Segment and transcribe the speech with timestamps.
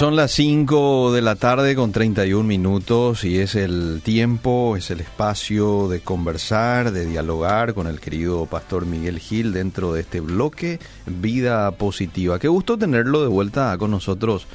[0.00, 5.00] son las 5 de la tarde con 31 minutos y es el tiempo, es el
[5.00, 10.78] espacio de conversar, de dialogar con el querido pastor Miguel Gil dentro de este bloque
[11.04, 12.38] Vida Positiva.
[12.38, 14.46] Qué gusto tenerlo de vuelta con nosotros,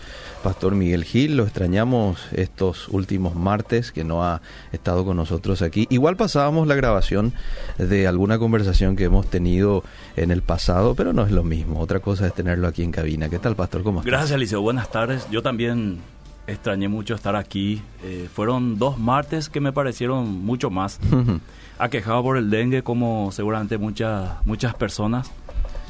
[0.46, 1.38] Pastor Miguel Gil.
[1.38, 4.42] Lo extrañamos estos últimos martes que no ha
[4.72, 5.88] estado con nosotros aquí.
[5.90, 7.34] Igual pasábamos la grabación
[7.80, 9.84] de alguna conversación que hemos tenido
[10.16, 11.80] en el pasado, pero no es lo mismo.
[11.80, 13.28] Otra cosa es tenerlo aquí en cabina.
[13.28, 13.82] ¿Qué tal, Pastor?
[13.82, 14.12] ¿Cómo estás?
[14.12, 14.62] Gracias, Liceo.
[14.62, 15.26] Buenas tardes.
[15.32, 15.98] Yo también
[16.46, 17.82] extrañé mucho estar aquí.
[18.04, 21.00] Eh, fueron dos martes que me parecieron mucho más.
[21.80, 25.32] Aquejado por el dengue, como seguramente muchas, muchas personas.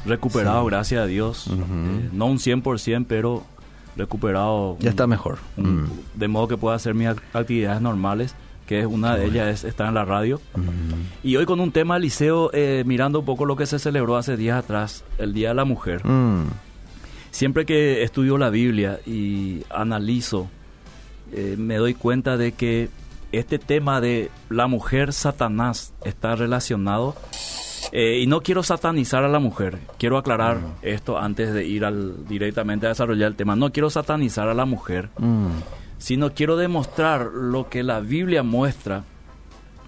[0.06, 0.70] Recuperado, Sí.
[0.70, 1.46] gracias a Dios.
[1.48, 3.44] Eh, no un 100%, pero
[3.96, 4.76] recuperado.
[4.80, 5.38] Ya está mejor.
[5.56, 5.90] un- Mm.
[6.14, 8.34] De modo que pueda hacer mis ac- actividades normales,
[8.66, 10.40] que es una de ellas es estar en la radio.
[10.56, 11.26] Mm.
[11.26, 14.36] Y hoy con un tema, Liceo, eh, mirando un poco lo que se celebró hace
[14.36, 16.04] días atrás, el Día de la Mujer.
[16.06, 16.46] Mm.
[17.30, 20.48] Siempre que estudio la Biblia y analizo,
[21.32, 22.88] eh, me doy cuenta de que
[23.32, 27.14] este tema de la mujer Satanás está relacionado.
[27.92, 29.78] Eh, y no quiero satanizar a la mujer.
[29.98, 33.56] Quiero aclarar esto antes de ir al, directamente a desarrollar el tema.
[33.56, 35.48] No quiero satanizar a la mujer, Mm.
[35.98, 39.04] sino quiero demostrar lo que la Biblia muestra,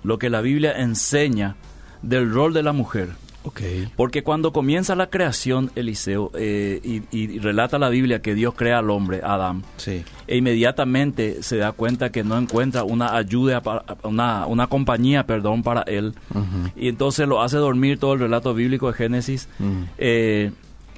[0.04, 1.56] lo que la Biblia enseña
[2.02, 3.10] del rol de la mujer.
[3.44, 3.60] Ok.
[3.96, 8.78] Porque cuando comienza la creación, Eliseo, eh, y, y relata la Biblia que Dios crea
[8.78, 10.04] al hombre, Adán, Sí.
[10.26, 13.62] e inmediatamente se da cuenta que no encuentra una ayuda,
[14.02, 16.14] una, una compañía, perdón, para él.
[16.76, 19.48] Y entonces lo hace dormir todo el relato bíblico de Génesis.
[19.98, 20.50] Eh,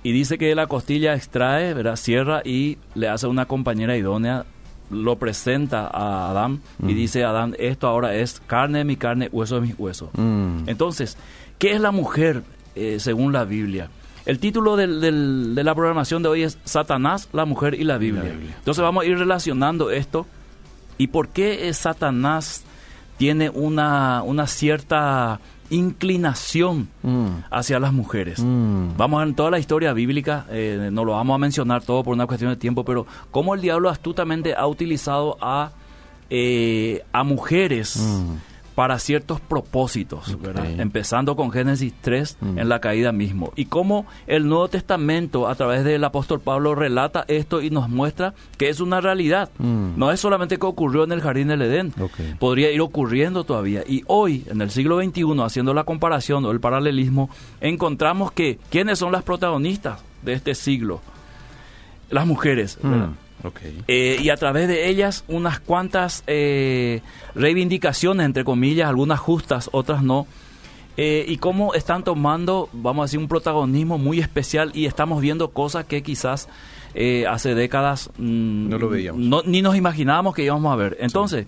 [0.03, 1.97] y dice que la costilla extrae, ¿verdad?
[1.97, 4.45] cierra y le hace una compañera idónea.
[4.91, 6.97] Lo presenta a Adán y Mm.
[6.97, 10.09] dice Adán, esto ahora es carne de mi carne, hueso de mis huesos.
[10.15, 10.69] Mm.
[10.69, 11.17] Entonces,
[11.61, 12.43] ¿qué es la mujer
[12.75, 13.89] eh, según la Biblia?
[14.27, 17.99] El título del- del- de la programación de hoy es Satanás, la mujer y la
[17.99, 18.25] Biblia.
[18.25, 18.55] Biblia.
[18.59, 20.27] Entonces vamos a ir relacionando esto
[20.99, 22.65] y por qué eh, Satanás
[23.17, 25.39] tiene una, una cierta
[25.71, 27.27] inclinación Mm.
[27.51, 28.39] hacia las mujeres.
[28.41, 28.97] Mm.
[28.97, 32.03] Vamos a ver en toda la historia bíblica, eh, no lo vamos a mencionar todo
[32.03, 35.73] por una cuestión de tiempo, pero cómo el diablo astutamente ha utilizado a,
[36.31, 38.35] eh, a mujeres Mm.
[38.81, 40.35] Para ciertos propósitos,
[40.79, 42.59] empezando con Génesis 3 Mm.
[42.61, 43.53] en la caída mismo.
[43.55, 48.33] Y cómo el Nuevo Testamento a través del apóstol Pablo relata esto y nos muestra
[48.57, 49.51] que es una realidad.
[49.59, 49.99] Mm.
[49.99, 51.93] No es solamente que ocurrió en el jardín del Edén,
[52.39, 53.83] podría ir ocurriendo todavía.
[53.87, 57.29] Y hoy, en el siglo XXI, haciendo la comparación o el paralelismo,
[57.61, 61.03] encontramos que ¿quiénes son las protagonistas de este siglo?
[62.09, 62.79] Las mujeres.
[62.83, 63.13] Mm.
[63.89, 67.01] Eh, y a través de ellas unas cuantas eh,
[67.35, 70.27] reivindicaciones, entre comillas, algunas justas, otras no.
[70.97, 75.51] Eh, y cómo están tomando, vamos a decir, un protagonismo muy especial y estamos viendo
[75.51, 76.49] cosas que quizás
[77.29, 79.21] hace décadas mm, No lo veíamos.
[79.21, 80.97] no- ni nos imaginábamos que íbamos a ver.
[81.01, 81.47] Entonces,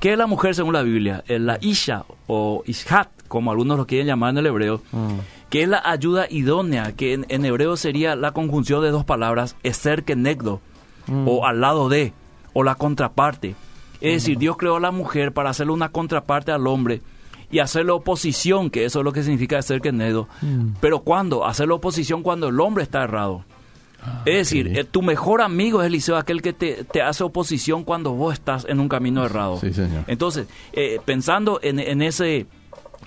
[0.00, 1.22] ¿qué es la mujer según la Biblia?
[1.28, 5.18] La Isha o Ishat, como algunos lo quieren llamar en el hebreo, Mm.
[5.48, 9.54] que es la ayuda idónea, que en, en hebreo sería la conjunción de dos palabras,
[9.62, 10.60] eser kenegdo,
[11.06, 11.28] Mm.
[11.28, 12.12] o al lado de,
[12.52, 13.54] o la contraparte.
[14.00, 17.02] Es decir, Dios creó a la mujer para hacerle una contraparte al hombre
[17.52, 20.28] y hacerle oposición, que eso es lo que significa ser kenegdo.
[20.40, 20.74] Mm.
[20.80, 21.46] Pero ¿cuándo?
[21.46, 23.44] Hacerle oposición cuando el hombre está errado.
[24.02, 27.84] Ah, es decir, eh, tu mejor amigo es Eliseo, aquel que te, te hace oposición
[27.84, 29.58] cuando vos estás en un camino errado.
[29.60, 30.04] Sí, señor.
[30.08, 32.46] Entonces, eh, pensando en, en ese,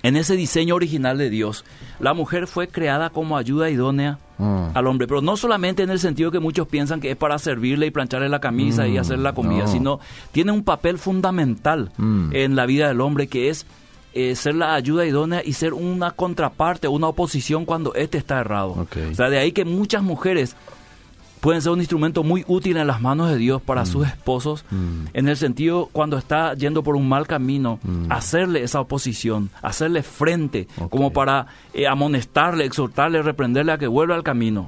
[0.02, 1.64] en ese diseño original de Dios,
[2.00, 4.76] la mujer fue creada como ayuda idónea Mm.
[4.76, 7.86] al hombre, pero no solamente en el sentido que muchos piensan que es para servirle
[7.86, 9.68] y plancharle la camisa y Mm, hacerle la comida, no.
[9.68, 12.30] sino tiene un papel fundamental Mm.
[12.34, 13.64] en la vida del hombre que es
[14.12, 18.86] eh, ser la ayuda idónea y ser una contraparte, una oposición cuando éste está errado.
[19.10, 20.54] O sea, de ahí que muchas mujeres
[21.46, 25.04] pueden ser un instrumento muy útil en las manos de Dios para sus esposos, Mm.
[25.12, 28.10] en el sentido cuando está yendo por un mal camino, Mm.
[28.10, 34.24] hacerle esa oposición, hacerle frente, como para eh, amonestarle, exhortarle, reprenderle a que vuelva al
[34.24, 34.66] camino.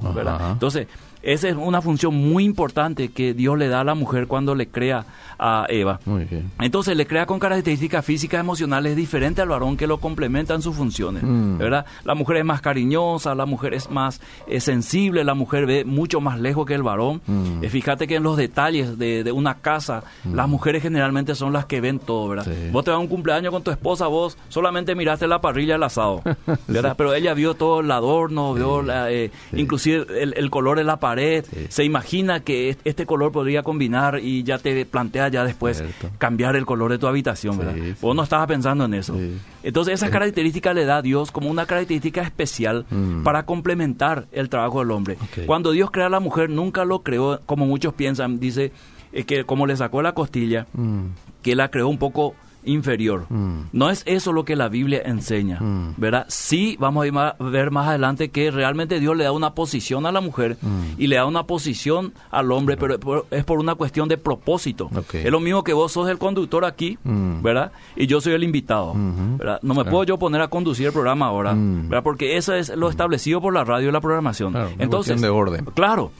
[0.52, 0.86] Entonces,
[1.22, 4.68] esa es una función muy importante que Dios le da a la mujer cuando le
[4.68, 5.04] crea
[5.38, 6.00] a Eva.
[6.04, 6.50] Muy bien.
[6.60, 11.22] Entonces le crea con características físicas emocionales diferentes al varón que lo complementan sus funciones,
[11.22, 11.58] Mm.
[11.58, 11.86] ¿verdad?
[12.04, 16.20] La mujer es más cariñosa, la mujer es más eh, sensible, la mujer ve mucho
[16.20, 17.20] más lejos que el varón.
[17.26, 17.62] Mm.
[17.64, 21.66] Eh, fíjate que en los detalles de, de una casa, las mujeres generalmente son las
[21.66, 22.44] que ven todo, ¿verdad?
[22.46, 22.70] Sí.
[22.72, 25.82] Vos te vas a un cumpleaños con tu esposa, vos solamente miraste la parrilla del
[25.84, 26.22] asado,
[26.68, 26.94] ¿verdad?
[26.96, 30.98] Pero ella vio todo el adorno, vio la, eh, inclusive el, el color de la
[30.98, 35.82] pared pared, se imagina que este color podría combinar y ya te plantea ya después
[36.18, 37.74] cambiar el color de tu habitación, ¿verdad?
[38.00, 39.16] Vos no estabas pensando en eso.
[39.62, 43.22] Entonces esa característica le da a Dios como una característica especial mm.
[43.22, 45.18] para complementar el trabajo del hombre.
[45.46, 48.72] Cuando Dios crea a la mujer, nunca lo creó como muchos piensan, dice
[49.12, 51.06] eh, que como le sacó la costilla, mm.
[51.42, 52.34] que la creó un poco
[52.64, 53.26] inferior.
[53.28, 53.62] Mm.
[53.72, 55.94] No es eso lo que la Biblia enseña, mm.
[55.96, 56.26] ¿verdad?
[56.28, 60.20] Sí, vamos a, ver más adelante que realmente Dios le da una posición a la
[60.20, 60.82] mujer mm.
[60.98, 64.90] y le da una posición al hombre, pero es por una cuestión de propósito.
[65.12, 67.72] Es lo mismo que vos sos el conductor aquí, ¿verdad?
[67.96, 69.38] Y yo soy el invitado, mm-hmm.
[69.38, 69.60] ¿verdad?
[69.62, 72.02] No me puedo yo poner a conducir el programa ahora, ¿verdad?
[72.02, 74.54] Porque eso es lo establecido por la radio y la programación.
[74.78, 75.64] Entonces, de orden.
[75.74, 76.10] Claro.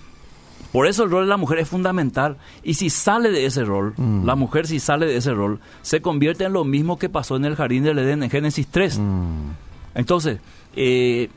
[0.73, 2.37] Por eso el rol de la mujer es fundamental.
[2.63, 4.25] Y si sale de ese rol, mm.
[4.25, 7.45] la mujer si sale de ese rol, se convierte en lo mismo que pasó en
[7.45, 8.99] el jardín del Edén en Génesis 3.
[8.99, 9.51] Mm.
[9.95, 10.41] Entonces,
[10.77, 11.31] eh,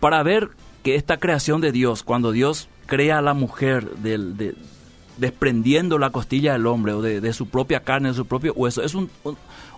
[0.00, 0.50] para ver
[0.82, 4.56] que esta creación de Dios, cuando Dios crea a la mujer del,
[5.18, 8.96] desprendiendo la costilla del hombre o de, su propia carne, de su propio hueso, es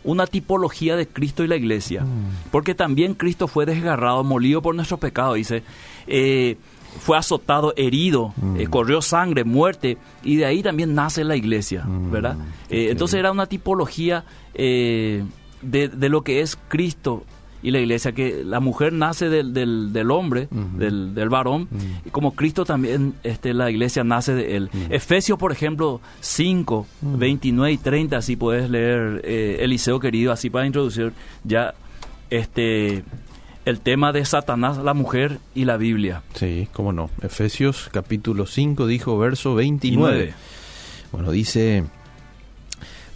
[0.05, 2.05] una tipología de Cristo y la iglesia.
[2.05, 2.51] Mm.
[2.53, 5.65] Porque también Cristo fue desgarrado, molido por nuestro pecado, dice.
[6.07, 6.57] Eh,
[7.01, 8.61] fue azotado, herido, mm.
[8.61, 12.37] eh, corrió sangre, muerte, y de ahí también nace la iglesia, mm, ¿verdad?
[12.69, 14.25] Eh, entonces era una tipología
[14.55, 15.25] eh,
[15.63, 17.25] de, lo que es Cristo
[17.63, 21.69] y la iglesia, que la mujer nace del, del, hombre, del, del, varón,
[22.05, 24.71] y como Cristo también, este, la iglesia nace de él.
[24.91, 31.13] Efesios, por ejemplo, 5, 29 y 30, así puedes leer, Eliseo querido, así para introducir
[31.45, 31.73] ya
[32.31, 33.05] este
[33.65, 36.23] el tema de Satanás, la mujer y la Biblia.
[36.35, 37.11] Sí, cómo no.
[37.23, 40.35] Efesios capítulo 5 dijo verso 29.
[41.13, 41.85] Bueno, dice,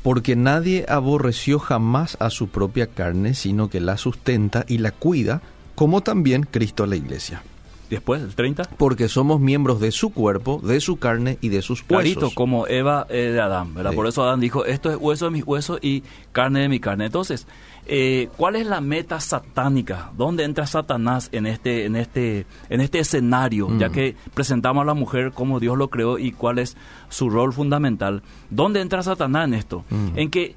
[0.03, 5.43] porque nadie aborreció jamás a su propia carne, sino que la sustenta y la cuida,
[5.75, 7.43] como también Cristo a la iglesia.
[7.91, 8.65] Después, el 30.
[8.79, 11.89] Porque somos miembros de su cuerpo, de su carne y de sus huesos.
[11.89, 13.95] Clarito, como Eva eh, de Adán, ¿verdad?
[13.95, 16.03] Por eso Adán dijo, esto es hueso de mis huesos y
[16.33, 17.07] carne de mi carne.
[17.07, 17.47] Entonces,
[17.89, 20.11] eh, ¿Cuál es la meta satánica?
[20.17, 23.69] ¿Dónde entra Satanás en este, en este, en este escenario?
[23.79, 23.93] Ya mm.
[23.93, 26.77] que presentamos a la mujer como Dios lo creó y cuál es
[27.09, 28.23] su rol fundamental.
[28.51, 29.85] ¿Dónde entra Satanás en esto?
[29.91, 30.19] Mm.
[30.19, 30.57] En que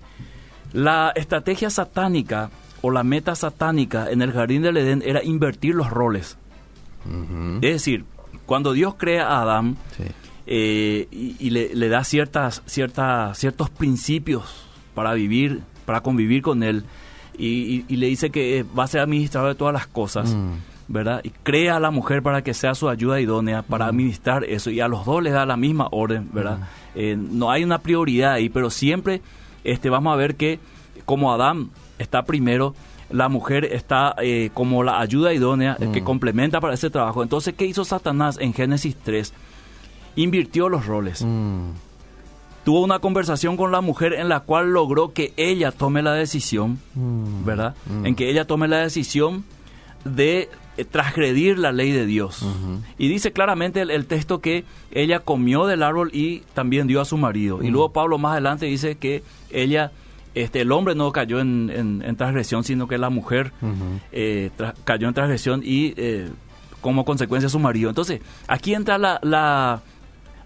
[0.74, 2.50] la estrategia satánica
[2.81, 6.38] o la meta satánica en el jardín del Edén era invertir los roles.
[7.62, 8.06] Es decir,
[8.46, 9.78] cuando Dios crea a Adán
[10.46, 16.84] eh, y, le, le, da ciertas, ciertas, ciertos principios para vivir, para convivir con él,
[17.39, 20.33] y, le dice que va a ser administrador de todas las cosas.
[20.33, 20.53] Mm.
[20.91, 21.21] ¿verdad?
[21.24, 23.89] Y crea a la mujer para que sea su ayuda idónea para mm.
[23.89, 26.57] administrar eso y a los dos les da la misma orden, ¿verdad?
[26.57, 26.63] Mm.
[26.95, 29.21] Eh, no hay una prioridad ahí, pero siempre
[29.63, 30.59] este, vamos a ver que
[31.06, 31.69] como Adán
[32.00, 32.74] está primero,
[33.12, 37.21] la mujer está eh, como la ayuda idónea que complementa para ese trabajo.
[37.21, 39.33] Entonces, ¿qué hizo Satanás en Génesis 3?
[40.15, 41.24] Invirtió los roles
[42.63, 46.79] tuvo una conversación con la mujer en la cual logró que ella tome la decisión,
[46.95, 47.75] mm, ¿verdad?
[47.85, 48.06] Mm.
[48.07, 49.44] En que ella tome la decisión
[50.06, 52.45] de eh, transgredir la ley de Dios.
[52.97, 57.17] Y dice claramente el, texto que ella comió del árbol y también dio a su
[57.17, 57.63] marido.
[57.63, 57.73] Y mm.
[57.73, 59.91] luego Pablo más adelante dice que ella,
[60.35, 63.51] este, el hombre no cayó en, transgresión, sino que la mujer
[64.11, 64.51] eh,
[64.83, 66.29] cayó en transgresión y eh,
[66.81, 67.89] como consecuencia su marido.
[67.89, 69.81] Entonces, aquí entra la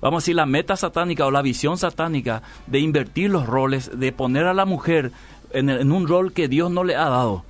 [0.04, 4.12] vamos a decir, la meta satánica o la visión satánica de invertir los roles, de
[4.12, 5.12] poner a la mujer
[5.52, 7.44] en, un rol que Dios no le ha dado.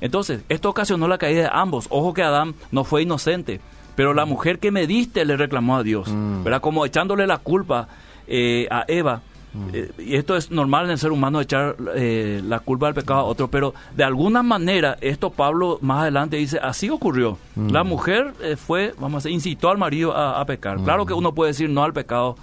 [0.00, 1.86] Entonces, esto ocasionó la caída de ambos.
[1.90, 3.60] Ojo que Adán no fue inocente,
[3.94, 6.44] pero la mujer que me diste le reclamó a Dios, mm.
[6.44, 6.60] ¿verdad?
[6.60, 7.88] Como echándole la culpa
[8.26, 9.22] eh, a Eva
[9.72, 13.20] eh, y esto es normal en el ser humano echar eh, la culpa del pecado
[13.20, 17.38] a otro, pero de alguna manera, esto Pablo más adelante dice, así ocurrió.
[17.54, 17.70] Mm.
[17.70, 20.78] La mujer eh, fue, vamos a decir, incitó al marido a, pecar.
[20.82, 21.18] Claro que mm.
[21.18, 22.36] uno puede decir no al pecado,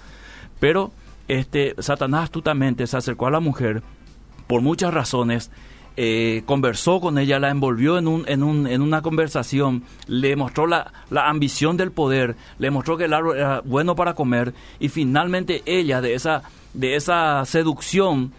[0.60, 0.92] pero
[1.28, 3.82] este Satanás astutamente se acercó a la mujer
[4.46, 5.50] por muchas razones.
[6.44, 10.92] Conversó con ella, la envolvió en, un, en, un, en una conversación, le mostró la,
[11.10, 15.62] la ambición del poder, le mostró que el árbol era bueno para comer y finalmente
[15.64, 16.42] ella de esa
[16.76, 18.32] de esa seducción,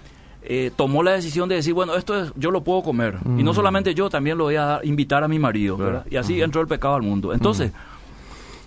[0.44, 3.18] eh, tomó la decisión de decir, bueno, esto es, yo lo puedo comer.
[3.38, 3.56] Y no mm.
[3.56, 6.04] solamente yo, también lo voy a invitar a mi marido.
[6.10, 7.34] Y así entró el pecado al mundo.
[7.34, 7.72] Entonces,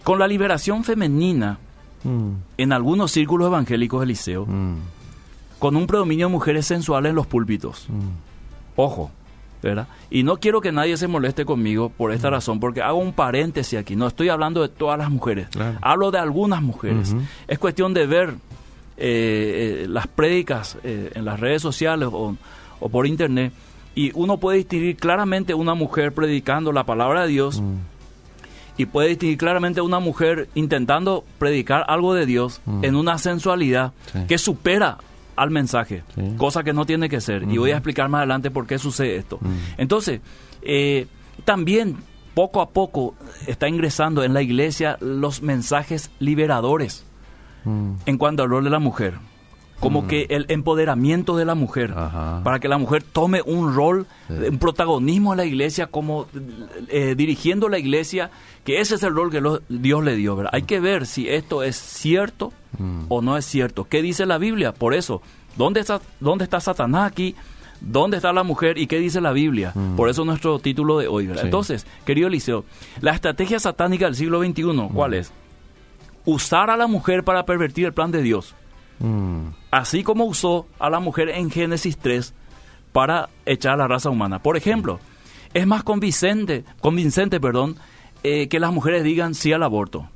[0.03, 1.59] con la liberación femenina,
[2.03, 2.31] mm.
[2.59, 4.77] en algunos círculos evangélicos del liceo, mm.
[5.59, 7.87] con un predominio de mujeres sensuales en los púlpitos.
[8.81, 9.11] Ojo,
[9.63, 9.87] ¿verdad?
[10.11, 13.79] Y no quiero que nadie se moleste conmigo por esta razón, porque hago un paréntesis
[13.79, 13.95] aquí.
[13.97, 15.49] No estoy hablando de todas las mujeres,
[15.83, 17.15] hablo de algunas mujeres.
[17.47, 18.35] Es cuestión de ver
[18.97, 22.37] eh, eh, las prédicas eh, en las redes sociales o,
[22.91, 23.53] por internet
[23.95, 27.63] y uno puede distinguir claramente una mujer predicando la palabra de Dios
[28.79, 33.93] y puede distinguir claramente a una mujer intentando predicar algo de Dios en una sensualidad
[34.13, 34.21] Sí.
[34.29, 34.97] que supera
[35.37, 36.35] al mensaje, Sí.
[36.37, 37.45] cosa que no tiene que ser.
[37.45, 39.39] Y voy a explicar más adelante por qué sucede esto.
[39.79, 40.21] Entonces,
[40.63, 41.07] eh,
[41.45, 41.97] también
[42.35, 43.15] poco a poco
[43.47, 47.05] está ingresando en la iglesia los mensajes liberadores
[47.65, 49.15] en cuanto al rol de la mujer.
[49.81, 52.43] Como que el empoderamiento de la mujer, Ajá.
[52.45, 54.35] para que la mujer tome un rol, Sí.
[54.51, 56.27] un protagonismo en la iglesia, como
[56.89, 58.31] eh, dirigiendo la iglesia,
[58.65, 60.37] que ese es el rol que lo- Dios le dio.
[60.37, 60.51] ¿verdad?
[60.55, 63.05] Hay que ver si esto es cierto Mm.
[63.09, 63.85] o no es cierto.
[63.89, 64.73] ¿Qué dice la Biblia?
[64.73, 65.23] Por eso,
[65.57, 67.35] ¿dónde está, dónde está Satanás aquí?
[67.81, 69.73] ¿Dónde está la mujer y qué dice la Biblia?
[69.75, 69.97] Mm.
[69.97, 71.27] Por eso nuestro título de hoy.
[71.27, 71.41] ¿verdad?
[71.43, 71.47] Sí.
[71.47, 72.67] Entonces, querido Eliseo,
[73.01, 75.33] la estrategia satánica del siglo XXI, ¿cuál es?
[76.27, 78.55] Usar a la mujer para pervertir el plan de Dios
[79.01, 79.55] Mm.
[79.71, 82.35] así como usó a la mujer en Génesis 3
[82.93, 84.41] para echar a la raza humana.
[84.41, 85.01] Por ejemplo,
[85.55, 87.77] es más convincente, convincente perdón,
[88.23, 90.09] eh, que las mujeres digan sí al aborto.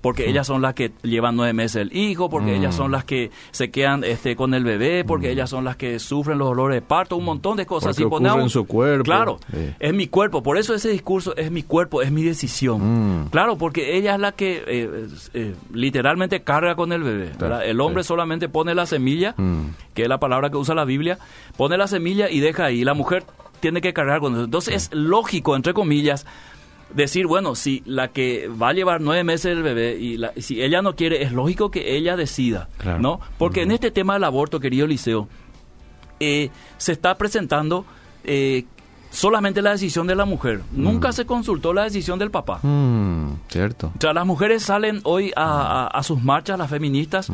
[0.00, 2.60] Porque ellas son las que llevan nueve meses el hijo, porque Mm.
[2.60, 5.98] ellas son las que se quedan este, con el bebé, porque ellas son las que
[5.98, 7.96] sufren los dolores de parto, un montón de cosas.
[7.96, 9.02] Porque Si ponemos- en su cuerpo.
[9.02, 9.40] Claro,
[9.80, 10.40] es mi cuerpo.
[10.42, 13.24] Por eso ese discurso es mi cuerpo, es mi decisión.
[13.24, 13.30] Mm.
[13.30, 17.32] Claro, porque ella es la que eh, eh, literalmente carga con el bebé.
[17.64, 19.70] El hombre solamente pone la semilla, Mm.
[19.94, 21.18] que es la palabra que usa la Biblia,
[21.56, 22.84] pone la semilla y deja ahí.
[22.84, 23.24] La mujer
[23.60, 24.44] tiene que cargar con eso.
[24.44, 26.24] Entonces es lógico, entre comillas,
[26.94, 30.62] decir, bueno, si la que va a llevar nueve meses el bebé y la- si
[30.62, 32.98] ella no quiere, es lógico que ella decida, Claro.
[33.00, 33.20] ¿no?
[33.38, 35.28] Porque en este tema del aborto, querido Liceo,
[36.20, 37.84] eh, se está presentando
[38.24, 38.64] eh,
[39.10, 40.60] solamente la decisión de la mujer.
[40.72, 42.58] Nunca se consultó la decisión del papá.
[42.62, 43.34] Mm.
[43.48, 43.92] Cierto.
[43.96, 47.30] O sea, las mujeres salen hoy a, a- a sus marchas, las feministas,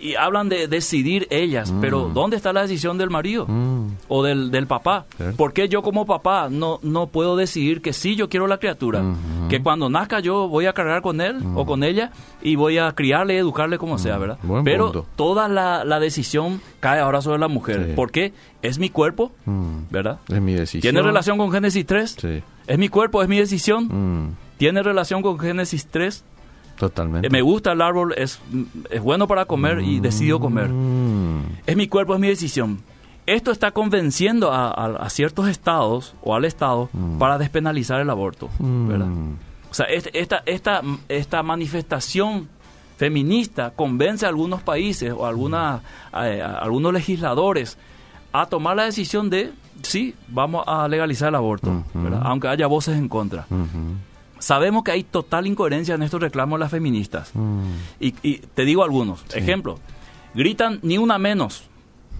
[0.00, 3.46] y hablan de decidir ellas, pero ¿dónde está la decisión del marido?
[3.46, 3.88] Mm.
[4.08, 5.06] o del, del papá.
[5.16, 5.36] Cierto.
[5.36, 9.00] ¿Por qué yo como papá no, no puedo decidir que sí, yo quiero la criatura?
[9.02, 9.48] Ujú.
[9.48, 12.10] Que cuando nazca yo voy a cargar con él o con ella
[12.42, 14.38] y voy a criarle, educarle como sea, ¿verdad?
[14.42, 15.06] Buen Pero punto.
[15.16, 17.86] toda la, la decisión cae ahora sobre la mujer.
[17.88, 17.92] Sí.
[17.94, 18.32] ¿Por qué?
[18.62, 19.84] Es mi cuerpo, Mm.
[19.90, 20.18] ¿verdad?
[20.28, 20.82] Es mi decisión.
[20.82, 22.16] ¿Tiene relación con Génesis 3?
[22.20, 22.42] Sí.
[22.66, 23.84] ¿Es mi cuerpo, es mi decisión?
[24.26, 24.34] Mm.
[24.58, 26.24] ¿Tiene relación con Génesis 3?
[26.78, 27.26] Totalmente.
[27.26, 28.40] Eh, Me gusta el árbol, es,
[28.90, 30.68] es bueno para comer y decido comer.
[30.68, 31.40] Mm.
[31.66, 32.80] Es mi cuerpo, es mi decisión.
[33.26, 37.18] Esto está convenciendo a, a- a ciertos estados o al Estado Mm.
[37.18, 38.48] para despenalizar el aborto.
[38.58, 38.88] Mm.
[38.88, 39.08] ¿verdad?
[39.70, 42.48] O sea, este- esta, esta, esta manifestación
[42.96, 45.82] feminista convence a algunos países o a, alguna-
[46.12, 47.76] a- a algunos legisladores
[48.32, 51.84] a tomar la decisión de, sí, vamos a legalizar el aborto,
[52.22, 53.46] aunque haya voces en contra.
[54.38, 57.30] Sabemos que hay total incoherencia en estos reclamos de las feministas.
[57.34, 57.60] Mm.
[58.00, 59.24] Y, y te digo algunos.
[59.34, 59.78] Ejemplo,
[60.34, 61.64] gritan ni una menos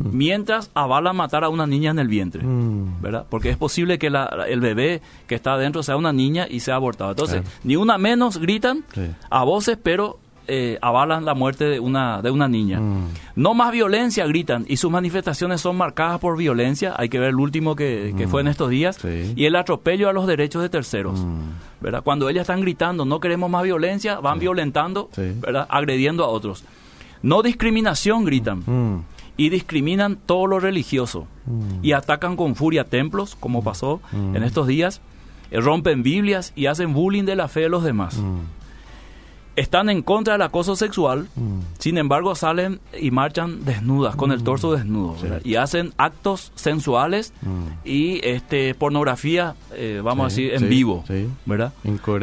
[0.01, 2.43] mientras avalan matar a una niña en el vientre.
[2.45, 3.01] Mm.
[3.03, 3.27] ¿Verdad?
[3.29, 6.77] Porque es posible que la- el bebé que está adentro sea una niña y sea
[6.77, 7.11] abortado.
[7.11, 7.57] Entonces, Claro.
[7.65, 9.03] ni una menos gritan Sí.
[9.31, 12.81] a voces, pero eh, avalan la muerte de una, de una niña.
[12.81, 13.05] Mm.
[13.37, 16.95] No más violencia, gritan, y sus manifestaciones son marcadas por violencia.
[16.97, 18.97] Hay que ver el último que, que fue en estos días.
[18.97, 19.35] Sí.
[19.37, 21.21] Y el atropello a los derechos de terceros.
[21.21, 21.41] Mm.
[21.81, 22.03] ¿verdad?
[22.03, 25.33] Cuando ellas están gritando, no queremos más violencia, van violentando, Sí.
[25.41, 25.67] ¿verdad?
[25.71, 26.65] Agrediendo a otros.
[27.23, 28.63] No discriminación, gritan.
[28.67, 29.05] Mm.
[29.37, 31.27] Y discriminan todo lo religioso.
[31.47, 31.85] Mm.
[31.85, 34.35] Y atacan con furia templos, como pasó Mm.
[34.37, 35.01] en estos días.
[35.51, 38.19] Eh, Rompen Biblias y hacen bullying de la fe de los demás.
[38.19, 38.41] Mm.
[39.59, 41.61] Están en contra del acoso sexual, Mm.
[41.79, 45.17] sin embargo salen y marchan desnudas, con el torso desnudo.
[45.21, 45.41] ¿verdad?
[45.45, 47.67] Y hacen actos sensuales Mm.
[47.85, 51.05] y este pornografía, eh, vamos Sí, a decir, en sí, vivo.
[51.09, 51.29] sí.
[51.45, 51.73] ¿verdad?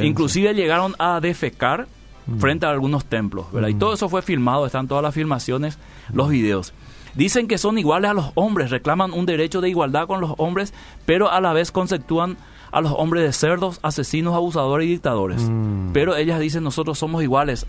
[0.02, 1.88] Inclusive llegaron a defecar
[2.28, 2.40] Mm.
[2.40, 3.68] frente a algunos templos, ¿verdad?
[3.70, 5.78] Y todo eso fue filmado, están todas las filmaciones,
[6.14, 6.74] los videos.
[7.16, 10.74] Dicen que son iguales a los hombres, reclaman un derecho de igualdad con los hombres,
[11.06, 12.38] pero a la vez conceptúan
[12.76, 15.42] a los hombres de cerdos, asesinos, abusadores y dictadores.
[15.50, 15.94] Mm.
[15.94, 17.66] Pero ellas dicen nosotros somos iguales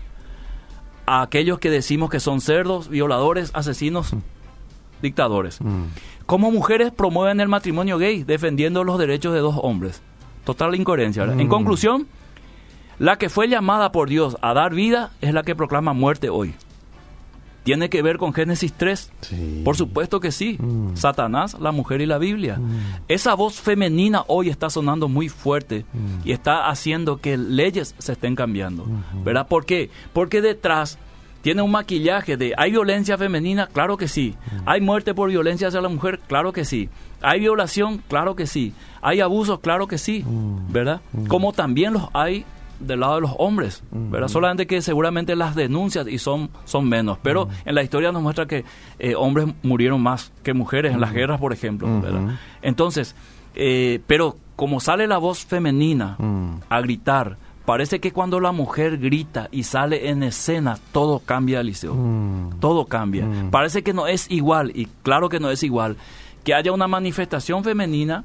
[1.05, 4.13] a aquellos que decimos que son cerdos, violadores, asesinos,
[5.01, 5.61] dictadores.
[5.61, 5.83] Mm.
[6.25, 10.01] Como mujeres promueven el matrimonio gay, defendiendo los derechos de dos hombres.
[10.43, 11.23] Total incoherencia.
[11.23, 11.49] En Mm.
[11.49, 12.07] conclusión,
[12.99, 16.53] la que fue llamada por Dios a dar vida es la que proclama muerte hoy.
[17.67, 19.11] ¿Tiene que ver con Génesis 3?
[19.19, 19.61] Sí.
[19.65, 20.57] Por supuesto que sí.
[20.57, 20.95] Mm.
[20.95, 22.57] Satanás, la mujer y la Biblia.
[22.57, 23.03] Mm.
[23.09, 26.25] Esa voz femenina hoy está sonando muy fuerte Mm.
[26.25, 28.85] y está haciendo que leyes se estén cambiando.
[29.25, 29.47] ¿Verdad?
[29.49, 29.89] ¿Por qué?
[30.13, 30.97] Porque detrás
[31.41, 33.67] tiene un maquillaje de ¿hay violencia femenina?
[33.67, 34.35] Claro que sí.
[34.65, 36.21] ¿Hay muerte por violencia hacia la mujer?
[36.25, 36.87] Claro que sí.
[37.21, 38.01] ¿Hay violación?
[38.07, 38.71] Claro que sí.
[39.01, 39.59] ¿Hay abusos?
[39.59, 40.23] Claro que sí.
[40.69, 41.01] ¿Verdad?
[41.27, 42.45] Como también los hay
[42.79, 44.27] del lado de los hombres, ¿verdad?
[44.27, 48.45] Solamente que seguramente las denuncias y son, son menos, pero en la historia nos muestra
[48.45, 48.65] que
[48.99, 52.37] eh, hombres murieron más que mujeres en las guerras, por ejemplo, ¿verdad?
[52.61, 53.15] Entonces,
[53.55, 56.17] eh, pero como sale la voz femenina
[56.69, 61.93] a gritar parece que cuando la mujer grita y sale en escena, todo cambia, Eliseo.
[61.93, 62.61] Mm.
[62.61, 63.25] Todo cambia.
[63.25, 63.51] Mm.
[63.51, 65.97] Parece que no es igual, y claro que no es igual,
[66.45, 68.23] que haya una manifestación femenina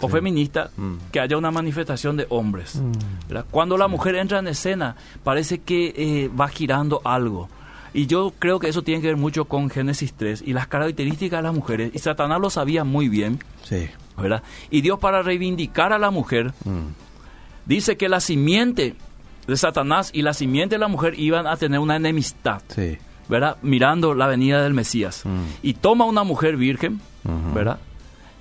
[0.00, 0.12] o Sí.
[0.12, 0.94] feminista, Mm.
[1.12, 2.76] que haya una manifestación de hombres.
[2.76, 3.34] Mm.
[3.50, 7.48] Cuando la mujer entra en escena, parece que eh, va girando algo.
[7.92, 11.38] Y yo creo que eso tiene que ver mucho con Génesis 3 y las características
[11.40, 11.90] de las mujeres.
[11.94, 13.88] Y Satanás lo sabía muy bien, Sí.
[14.16, 14.42] ¿verdad?
[14.70, 16.92] Y Dios para reivindicar a la mujer, Mm.
[17.66, 18.94] dice que la simiente
[19.46, 22.98] de Satanás y la simiente de la mujer iban a tener una enemistad, Sí.
[23.28, 23.56] ¿verdad?
[23.62, 25.22] Mirando la venida del Mesías.
[25.24, 25.42] Mm.
[25.62, 27.00] Y toma una mujer virgen.
[27.54, 27.78] ¿verdad?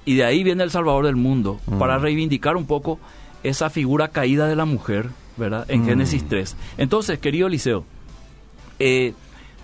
[0.10, 1.78] Y de ahí viene el Salvador del mundo, Mm.
[1.78, 2.98] para reivindicar un poco
[3.44, 5.66] esa figura caída de la mujer, ¿verdad?
[5.70, 5.86] En Mm.
[5.86, 6.56] Génesis 3.
[6.80, 7.86] Entonces, querido Eliseo,
[8.80, 9.14] eh,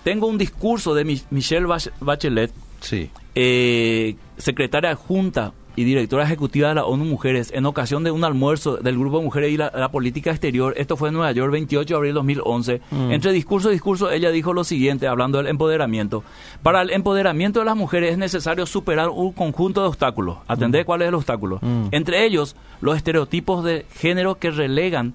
[0.04, 3.10] tengo un discurso de Mi- Michelle Bach- Bachelet, Sí.
[3.34, 8.78] eh, secretaria adjunta y directora ejecutiva de la ONU Mujeres, en ocasión de un almuerzo
[8.78, 10.74] del Grupo Mujeres y la, la Política Exterior.
[10.76, 12.80] Esto fue en Nueva York, 28 de abril de 2011.
[12.90, 13.12] Mm.
[13.12, 16.24] Entre discurso y discurso, ella dijo lo siguiente, hablando del empoderamiento.
[16.62, 20.38] Para el empoderamiento de las mujeres es necesario superar un conjunto de obstáculos.
[20.48, 21.58] Atender cuál es el obstáculo.
[21.60, 21.88] Mm.
[21.90, 25.14] Entre ellos, los estereotipos de género que relegan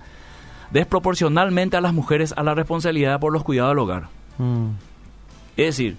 [0.69, 4.09] desproporcionalmente a las mujeres a la responsabilidad por los cuidados del hogar.
[4.37, 4.67] Mm.
[5.57, 5.97] Es decir,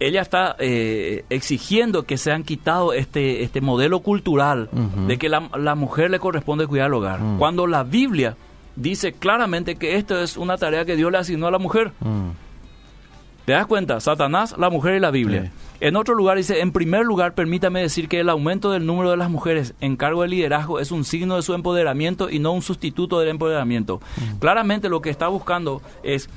[0.00, 4.68] ella está eh, exigiendo que se han quitado este, este modelo cultural
[5.06, 7.20] de que la, la mujer le corresponde cuidar el hogar.
[7.20, 7.38] Mm.
[7.38, 8.36] Cuando la Biblia
[8.76, 11.92] dice claramente que esto es una tarea que Dios le asignó a la mujer.
[12.00, 12.30] Mm.
[13.44, 14.00] ¿Te das cuenta?
[14.00, 15.44] Satanás, la mujer y la Biblia.
[15.44, 15.50] Sí.
[15.80, 19.18] En otro lugar dice, en primer lugar, permítame decir que el aumento del número de
[19.18, 22.62] las mujeres en cargo de liderazgo es un signo de su empoderamiento y no un
[22.62, 24.00] sustituto del empoderamiento.
[24.38, 26.30] Claramente lo que está buscando es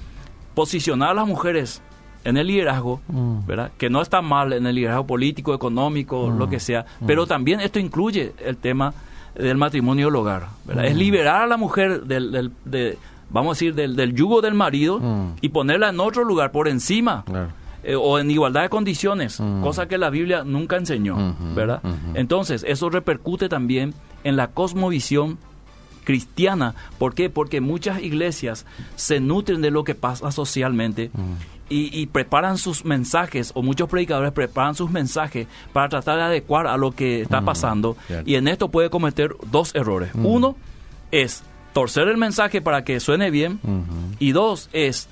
[0.54, 1.82] posicionar a las mujeres
[2.24, 3.46] en el liderazgo, Mm.
[3.48, 3.72] ¿verdad?
[3.78, 6.38] Que no está mal en el liderazgo político, económico, Mm.
[6.38, 8.94] lo que sea, pero también esto incluye el tema
[9.36, 10.86] del matrimonio y el hogar, ¿verdad?
[10.86, 11.00] Es Mm.
[11.00, 12.98] liberar a la mujer del, del- de,
[13.30, 15.36] vamos a decir, del, del yugo del marido Mm.
[15.42, 17.50] y ponerla en otro lugar por encima Claro.
[17.84, 19.62] eh, o en igualdad de condiciones, Mm.
[19.62, 21.82] cosa que la Biblia nunca enseñó, ¿verdad?
[22.16, 23.94] Entonces, eso repercute también
[24.24, 25.38] en la cosmovisión
[26.04, 26.74] cristiana.
[26.98, 27.30] ¿Por qué?
[27.30, 28.66] Porque muchas iglesias
[28.96, 31.57] se nutren de lo que pasa socialmente Mm.
[31.70, 36.68] Y, y preparan sus mensajes, o muchos predicadores preparan sus mensajes para tratar de adecuar
[36.68, 37.98] a lo que está Mm, pasando.
[38.26, 40.14] Y en esto puede cometer dos errores.
[40.16, 40.26] Mm.
[40.26, 40.56] Uno
[41.12, 43.60] es torcer el mensaje para que suene bien.
[44.20, 45.08] Y dos es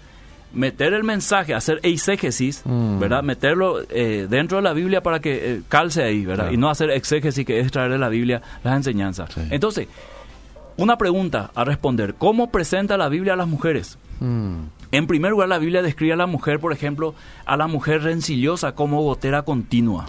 [0.53, 2.99] meter el mensaje, hacer eisegesis, Mm.
[2.99, 3.21] ¿verdad?
[3.23, 6.45] Meterlo eh, dentro de la Biblia para que eh, calce ahí, ¿verdad?
[6.45, 6.53] Claro.
[6.53, 9.33] Y no hacer exégesis, que es traer de la Biblia las enseñanzas.
[9.33, 9.41] Sí.
[9.49, 9.87] Entonces,
[10.77, 12.15] una pregunta a responder.
[12.15, 13.97] ¿Cómo presenta la Biblia a las mujeres?
[14.21, 14.59] Mm.
[14.95, 18.73] En primer lugar, la Biblia describe a la mujer, por ejemplo, a la mujer rencillosa
[18.75, 20.05] como gotera continua.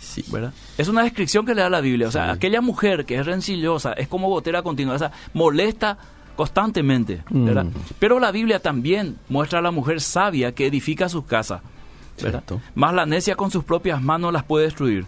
[0.00, 0.24] Sí.
[0.30, 0.52] ¿verdad?
[0.76, 2.08] Es una descripción que le da la Biblia.
[2.08, 2.30] O sea, Sí.
[2.36, 5.96] aquella mujer que es rencillosa es como gotera continua, o sea, molesta
[6.36, 7.22] constantemente.
[7.30, 7.64] ¿verdad?
[7.64, 7.70] Mm.
[7.98, 11.62] Pero la Biblia también muestra a la mujer sabia que edifica su casa.
[12.74, 15.06] Más la necia con sus propias manos las puede destruir.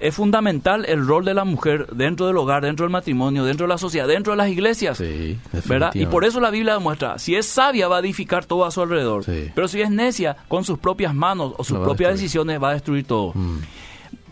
[0.00, 3.68] Es fundamental el rol de la mujer dentro del hogar, dentro del matrimonio, dentro de
[3.72, 4.98] la sociedad, dentro de las iglesias.
[4.98, 5.94] Sí, ¿verdad?
[5.94, 8.80] Y por eso la Biblia demuestra, si es sabia va a edificar todo a su
[8.82, 9.50] alrededor, Sí.
[9.54, 13.04] pero si es necia con sus propias manos o sus propias decisiones va a destruir
[13.04, 13.32] todo.
[13.34, 13.58] Mm.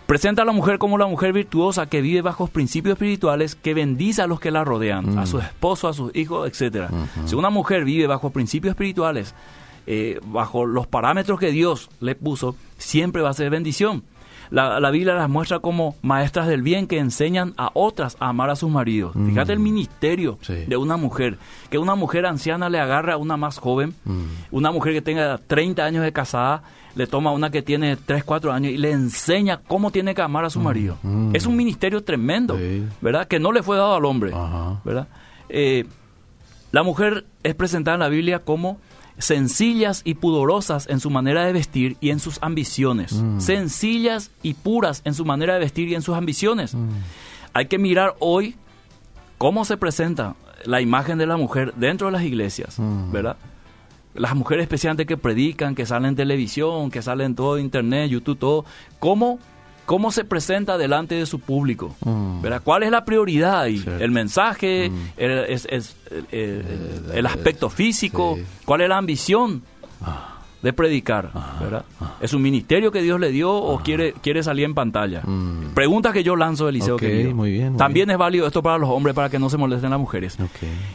[0.07, 4.22] Presenta a la mujer como la mujer virtuosa que vive bajo principios espirituales que bendice
[4.22, 5.18] a los que la rodean, Mm.
[5.18, 6.51] a su esposo, a sus hijos.
[6.51, 7.29] Ujú.
[7.29, 9.35] Si una mujer vive bajo principios espirituales,
[9.90, 14.03] eh, bajo los parámetros que Dios le puso, siempre va a ser bendición.
[14.51, 18.51] La, la Biblia las muestra como maestras del bien que enseñan a otras a amar
[18.51, 19.14] a sus maridos.
[19.16, 19.29] Mm.
[19.29, 20.64] Fíjate el ministerio Sí.
[20.66, 21.38] de una mujer,
[21.70, 24.24] que una mujer anciana le agarra a una más joven, Mm.
[24.51, 26.62] una mujer que tenga 30 años de casada,
[26.94, 30.20] le toma a una que tiene 3, 4 años y le enseña cómo tiene que
[30.22, 30.96] amar a su marido.
[31.03, 31.35] mm.
[31.35, 32.85] Es un ministerio tremendo, Sí.
[33.01, 33.27] ¿verdad?
[33.29, 34.81] Que no le fue dado al hombre, Ajá.
[34.85, 35.09] ¿verdad?
[35.51, 35.85] Eh,
[36.72, 38.79] la mujer es presentada en la Biblia como
[39.18, 43.12] sencillas y pudorosas en su manera de vestir y en sus ambiciones.
[43.12, 43.40] Mm.
[43.40, 46.74] Sencillas y puras en su manera de vestir y en sus ambiciones.
[46.74, 46.88] Mm.
[47.52, 48.54] Hay que mirar hoy
[49.38, 53.12] cómo se presenta la imagen de la mujer dentro de las iglesias, Mm.
[53.12, 53.37] ¿verdad?
[54.14, 58.38] Las mujeres especialmente que predican, que salen en televisión, que salen en todo internet, YouTube,
[58.38, 58.64] todo,
[58.98, 59.38] ¿cómo,
[59.88, 61.96] cómo se presenta delante de su público?
[62.05, 62.42] Mm.
[62.42, 62.61] ¿verdad?
[62.62, 63.79] ¿Cuál es la prioridad ahí?
[63.79, 64.05] Cierto.
[64.05, 64.90] ¿El mensaje?
[64.90, 64.94] Mm.
[65.16, 68.35] el, es- es- el- el- el aspecto físico?
[68.37, 68.44] sí.
[68.66, 69.62] ¿Cuál es la ambición
[70.03, 70.35] Ah.
[70.62, 71.31] de predicar?
[71.61, 71.85] ¿verdad?
[72.20, 75.22] ¿Es un ministerio que Dios le dio o quiere, quiere salir en pantalla?
[75.24, 75.72] Mm.
[75.74, 76.96] Preguntas que yo lanzo, Eliseo.
[76.96, 77.35] Ok, querido.
[77.35, 78.14] muy bien, muy También bien.
[78.16, 80.37] es válido esto para los hombres, para que no se molesten las mujeres.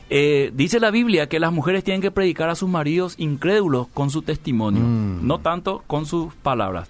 [0.09, 4.09] Eh, dice la Biblia que las mujeres tienen que predicar a sus maridos incrédulos con
[4.11, 5.25] su testimonio, Mm.
[5.25, 6.89] no tanto con sus palabras.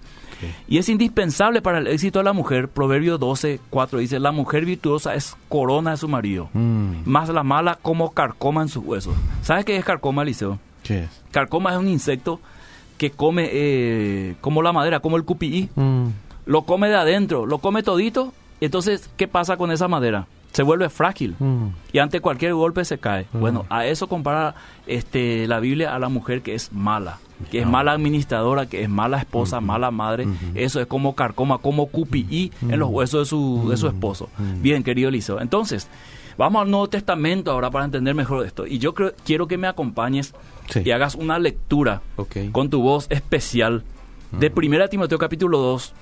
[0.67, 2.67] Y es indispensable para el éxito de la mujer.
[2.67, 7.03] Proverbio 12, 4 dice, la mujer virtuosa es corona de su marido, Mm.
[7.05, 9.15] más la mala como carcoma en sus huesos.
[9.41, 10.59] ¿Sabes qué es carcoma, Liceo?
[10.83, 11.21] ¿Qué es?
[11.31, 12.39] Carcoma es un insecto
[12.97, 15.69] que come eh, como la madera, como el cupií.
[15.75, 16.07] Mm.
[16.45, 18.33] Lo come de adentro, lo come todito.
[18.61, 20.27] Entonces, ¿qué pasa con esa madera?
[20.51, 21.67] Se vuelve frágil Mm.
[21.93, 23.25] y ante cualquier golpe se cae.
[23.33, 24.53] Bueno, a eso compara
[24.85, 27.17] este, la Biblia a la mujer que es mala,
[27.49, 30.27] que es mala administradora, que es mala esposa, mala madre.
[30.55, 34.29] Eso es como carcoma, como cupií en los huesos de su, de su esposo.
[34.61, 35.39] Bien, querido Eliseo.
[35.41, 35.87] Entonces,
[36.37, 38.65] vamos al Nuevo Testamento ahora para entender mejor esto.
[38.67, 40.33] Y yo creo- quiero que me acompañes
[40.69, 40.81] Sí.
[40.85, 42.01] y hagas una lectura
[42.51, 43.83] con tu voz especial
[44.31, 45.93] de 1 Timoteo capítulo 2,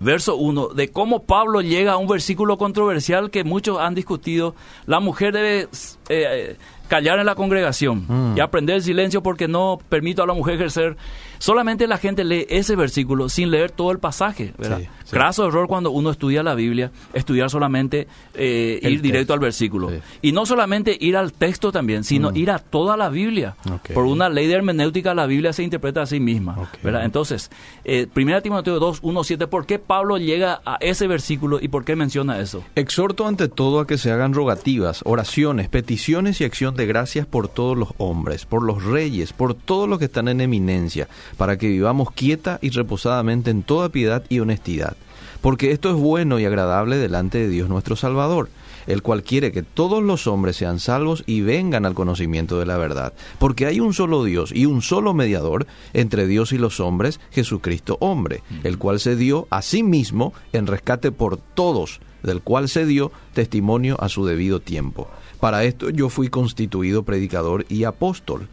[0.00, 4.54] verso 1, de cómo Pablo llega a un versículo controversial que muchos han discutido.
[4.86, 5.68] La mujer debe
[6.08, 6.56] eh,
[6.88, 8.36] callar en la congregación Mm.
[8.36, 10.96] y aprender el silencio porque no permito a la mujer ejercer.
[11.38, 14.52] Solamente la gente lee ese versículo sin leer todo el pasaje.
[14.58, 14.78] ¿verdad?
[14.78, 15.10] Sí, sí.
[15.10, 19.34] Craso error cuando uno estudia la Biblia, estudiar solamente, eh, ir directo texto.
[19.34, 19.90] al versículo.
[19.90, 19.96] Sí.
[20.22, 23.56] Y no solamente ir al texto también, sino ir a toda la Biblia.
[23.94, 26.70] Por una ley de hermenéutica, la Biblia se interpreta a sí misma.
[26.82, 27.50] Entonces,
[27.84, 31.84] eh, 1 Timoteo 2, 1, 7, ¿por qué Pablo llega a ese versículo y por
[31.84, 32.64] qué menciona eso?
[32.74, 37.48] Exhorto ante todo a que se hagan rogativas, oraciones, peticiones y acción de gracias por
[37.48, 41.68] todos los hombres, por los reyes, por todos los que están en eminencia, para que
[41.68, 44.96] vivamos quieta y reposadamente en toda piedad y honestidad.
[45.40, 48.48] Porque esto es bueno y agradable delante de Dios nuestro Salvador,
[48.86, 52.76] el cual quiere que todos los hombres sean salvos y vengan al conocimiento de la
[52.76, 53.12] verdad.
[53.38, 57.96] Porque hay un solo Dios y un solo mediador entre Dios y los hombres, Jesucristo
[58.00, 62.86] hombre, el cual se dio a sí mismo en rescate por todos, del cual se
[62.86, 65.08] dio testimonio a su debido tiempo.
[65.40, 68.48] Para esto yo fui constituido predicador y apóstol,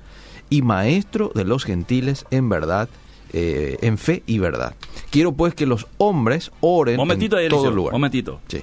[0.53, 2.87] y maestro de los gentiles en verdad,
[3.31, 4.75] eh, en fe y verdad.
[5.09, 7.91] Quiero pues que los hombres oren Momentito, en todo lugar.
[7.91, 8.39] Momentito.
[8.47, 8.61] Sí,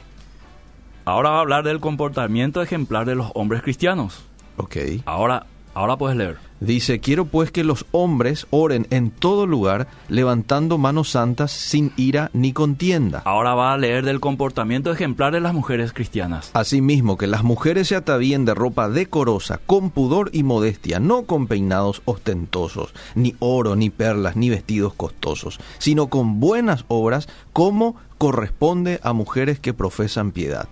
[1.04, 4.22] Ahora va a hablar del comportamiento ejemplar de los hombres cristianos.
[4.56, 4.76] ok.
[5.04, 6.36] Ahora, ahora puedes leer.
[6.60, 12.30] Dice, quiero pues que los hombres oren en todo lugar, levantando manos santas sin ira
[12.34, 13.22] ni contienda.
[13.24, 16.50] Ahora va a leer del comportamiento ejemplar de las mujeres cristianas.
[16.52, 21.46] Asimismo, que las mujeres se atavíen de ropa decorosa, con pudor y modestia, no con
[21.46, 29.00] peinados ostentosos, ni oro, ni perlas, ni vestidos costosos, sino con buenas obras, como corresponde
[29.02, 30.68] a mujeres que profesan piedad.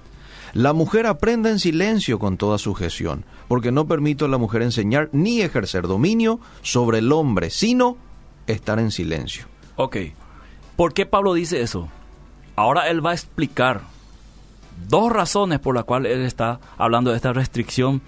[0.53, 5.09] La mujer aprenda en silencio con toda sujeción, porque no permito a la mujer enseñar
[5.13, 7.97] ni ejercer dominio sobre el hombre, sino
[8.47, 9.47] estar en silencio.
[9.77, 9.97] Ok.
[10.77, 11.89] ¿Por qué Pablo dice eso?
[12.57, 13.83] Ahora él va a explicar
[14.89, 18.01] dos razones por las cuales él está hablando de esta restricción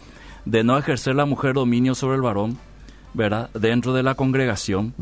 [0.44, 2.58] de no ejercer la mujer dominio sobre el varón,
[3.14, 3.50] ¿verdad?
[3.54, 4.94] Dentro de la congregación.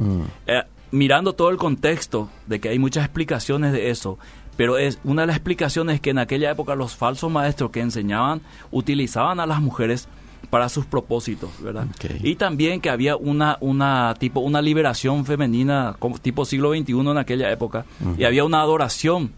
[0.47, 4.19] Eh, mirando todo el contexto de que hay muchas explicaciones de eso,
[4.59, 8.43] pero es una de las explicaciones que en aquella época los falsos maestros que enseñaban
[8.71, 10.07] utilizaban a las mujeres
[10.51, 11.87] para sus propósitos, ¿verdad?
[12.23, 17.19] Y también que había una una tipo una liberación femenina como tipo siglo XXI en
[17.19, 17.87] aquella época
[18.19, 19.33] y había una adoración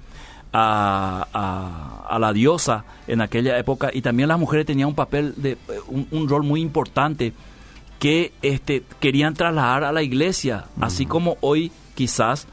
[0.53, 5.35] a, a- a la diosa en aquella época y también las mujeres tenían un papel
[5.37, 5.57] de
[5.89, 7.33] un, un rol muy importante
[7.99, 12.47] que este querían trasladar a la iglesia, así como hoy quizás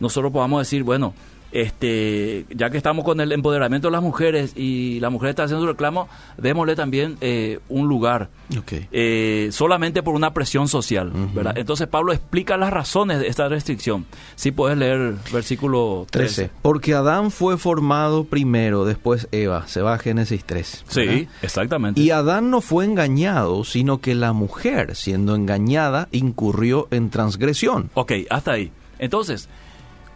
[0.00, 1.12] nosotros podamos decir, bueno,
[1.52, 5.64] este, ya que estamos con el empoderamiento de las mujeres y la mujer está haciendo
[5.64, 8.72] su reclamo, démosle también eh, un lugar Ok.
[8.90, 11.56] eh, solamente por una presión social, ¿verdad?
[11.56, 14.06] Entonces Pablo explica las razones de esta restricción.
[14.34, 16.34] Si puedes leer versículo 13.
[16.48, 16.50] 13.
[16.62, 19.66] Porque Adán fue formado primero, después Eva.
[19.66, 20.84] Se va a Génesis 3.
[20.88, 22.00] Sí, exactamente.
[22.00, 27.90] Y Adán no fue engañado, sino que la mujer, siendo engañada, incurrió en transgresión.
[27.94, 28.72] Ok, hasta ahí.
[28.98, 29.48] Entonces,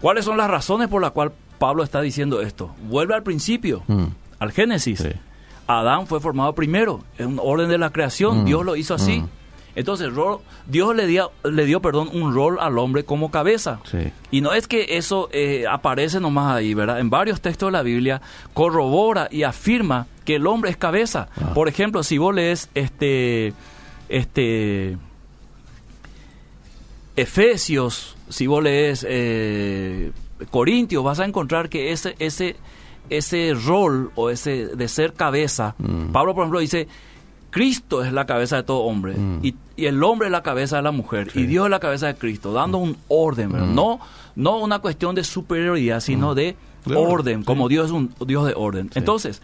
[0.00, 2.74] ¿cuáles son las razones por las cuales Pablo está diciendo esto?
[2.88, 4.04] Vuelve al principio, Mm.
[4.38, 5.00] al Génesis.
[5.00, 5.10] Sí.
[5.66, 8.44] Adán fue formado primero, en un orden de la creación, Mm.
[8.44, 9.20] Dios lo hizo así.
[9.20, 9.28] Mm.
[9.74, 10.08] Entonces,
[10.66, 13.80] Dios le dio, le dio perdón, un rol al hombre como cabeza.
[13.84, 14.10] Sí.
[14.30, 16.98] Y no es que eso eh, aparece nomás ahí, ¿verdad?
[16.98, 18.22] En varios textos de la Biblia
[18.54, 21.28] corrobora y afirma que el hombre es cabeza.
[21.36, 21.52] Ah.
[21.52, 23.52] Por ejemplo, si vos lees este,
[24.08, 24.96] este,
[27.16, 30.12] Efesios, si vos lees eh,
[30.50, 32.56] Corintios, vas a encontrar que ese, ese,
[33.10, 36.12] ese rol o ese de ser cabeza, Mm.
[36.12, 36.88] Pablo por ejemplo dice,
[37.50, 39.38] Cristo es la cabeza de todo hombre Mm.
[39.42, 41.40] y, y el hombre es la cabeza de la mujer Sí.
[41.40, 43.48] y Dios es la cabeza de Cristo, dando un orden.
[43.50, 43.74] Mm.
[43.74, 43.98] no,
[44.34, 47.44] no una cuestión de superioridad, sino de, De orden, orden, sí.
[47.46, 48.88] como Dios es un Dios de orden.
[48.92, 48.98] Sí.
[48.98, 49.40] Entonces,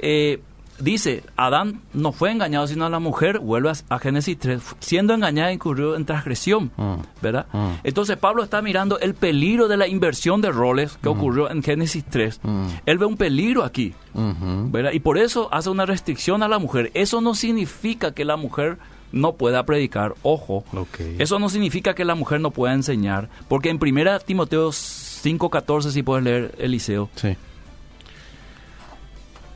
[0.00, 0.40] eh,
[0.78, 5.52] dice, Adán no fue engañado sino a la mujer, vuelve a, Génesis 3, siendo engañada
[5.52, 6.94] incurrió en transgresión, Mm.
[7.22, 7.46] ¿verdad?
[7.52, 7.68] Mm.
[7.84, 12.04] Entonces Pablo está mirando el peligro de la inversión de roles que ocurrió en Génesis
[12.08, 12.40] 3.
[12.42, 12.66] Mm.
[12.86, 13.94] Él ve un peligro aquí.
[14.14, 14.92] ¿verdad?
[14.92, 16.90] Y por eso hace una restricción a la mujer.
[16.94, 18.78] Eso no significa que la mujer
[19.12, 20.64] no pueda predicar, ojo.
[20.74, 21.00] Ok.
[21.18, 26.02] Eso no significa que la mujer no pueda enseñar, porque en 1 Timoteo 5:14 si
[26.02, 27.36] puedes leer Eliseo, Sí.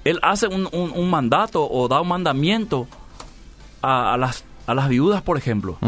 [0.05, 2.87] Él hace un, un- un mandato o da un mandamiento
[3.83, 5.79] a, a las, a las viudas, por ejemplo.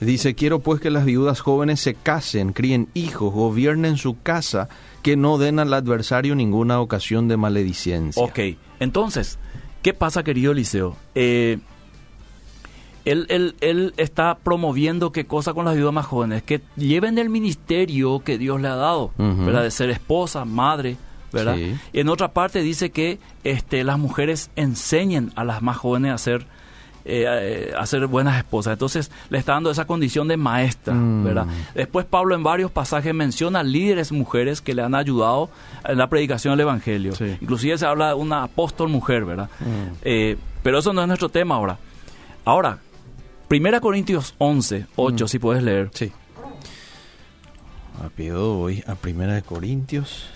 [0.00, 4.68] Dice, quiero pues que las viudas jóvenes se casen, críen hijos, gobiernen su casa,
[5.02, 8.22] que no den al adversario ninguna ocasión de maledicencia.
[8.22, 8.38] Ok,
[8.80, 9.38] entonces,
[9.82, 10.96] ¿qué pasa, querido Eliseo?
[11.14, 11.58] Eh,
[13.04, 17.28] él, él- él está promoviendo qué cosa con las viudas más jóvenes, que lleven el
[17.28, 19.44] ministerio que Dios le ha dado, Ujú.
[19.44, 19.62] ¿verdad?
[19.62, 20.96] De ser esposa, madre,
[21.34, 21.56] ¿verdad?
[21.56, 21.74] Sí.
[21.92, 26.18] Y en otra parte dice que este, las mujeres enseñen a las más jóvenes a
[26.18, 26.46] ser,
[27.04, 28.72] eh, a ser buenas esposas.
[28.72, 31.24] Entonces le está dando esa condición de maestra, Mm.
[31.24, 31.46] ¿verdad?
[31.74, 35.50] Después Pablo en varios pasajes menciona líderes mujeres que le han ayudado
[35.84, 37.14] en la predicación del Evangelio.
[37.14, 37.36] Sí.
[37.42, 39.50] Inclusive se habla de una apóstol mujer, ¿verdad?
[39.60, 39.94] Mm.
[40.02, 41.76] Eh, pero eso no es nuestro tema ahora.
[42.46, 42.78] Ahora,
[43.50, 45.28] 1 Corintios 11, 8, Mm.
[45.28, 45.90] si puedes leer.
[45.92, 46.10] Sí.
[48.02, 50.26] Rápido voy a Primera de Corintios.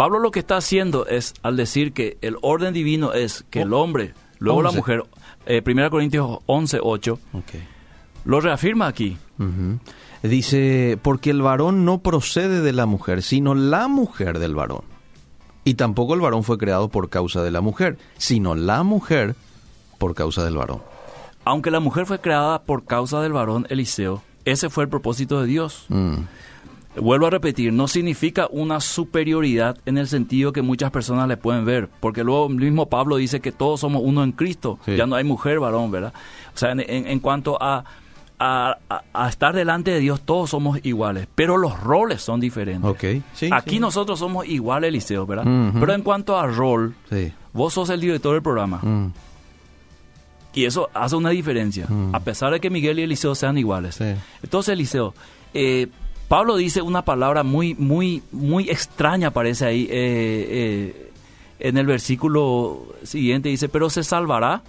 [0.00, 3.62] Pablo lo que está haciendo es, al decir que el orden divino es que Oh.
[3.64, 4.78] el hombre, luego la 11.
[4.78, 5.02] mujer,
[5.44, 7.50] eh, 1 Corintios 11, 8, Ok.
[8.24, 9.18] lo reafirma aquí.
[10.22, 14.82] Dice, porque el varón no procede de la mujer, sino la mujer del varón.
[15.64, 19.34] Y tampoco el varón fue creado por causa de la mujer, sino la mujer
[19.98, 20.80] por causa del varón.
[21.44, 25.46] Aunque la mujer fue creada por causa del varón Eliseo, ese fue el propósito de
[25.46, 25.84] Dios.
[25.88, 26.14] Mm.
[26.96, 31.64] Vuelvo a repetir, no significa una superioridad en el sentido que muchas personas le pueden
[31.64, 34.96] ver, porque luego mismo Pablo dice que todos somos uno en Cristo, Sí.
[34.96, 36.12] ya no hay mujer, varón, ¿verdad?
[36.54, 37.84] O sea, en, en- en cuanto a,
[38.40, 42.90] a- a- a estar delante de Dios, todos somos iguales, pero los roles son diferentes.
[42.90, 43.22] Ok.
[43.34, 43.78] Sí, Aquí sí.
[43.80, 45.44] nosotros somos iguales, Eliseo, ¿verdad?
[45.78, 47.32] Pero en cuanto a rol, Sí.
[47.52, 49.12] vos sos el director del programa, Mm.
[50.54, 52.14] y eso hace una diferencia, Mm.
[52.14, 53.94] a pesar de que Miguel y Eliseo sean iguales.
[53.94, 54.06] Sí.
[54.42, 55.14] Entonces, Eliseo,
[55.54, 55.86] eh,
[56.30, 61.10] Pablo dice una palabra muy, muy, muy extraña, parece ahí, eh, eh,
[61.58, 64.62] en el versículo siguiente, dice, pero se salvará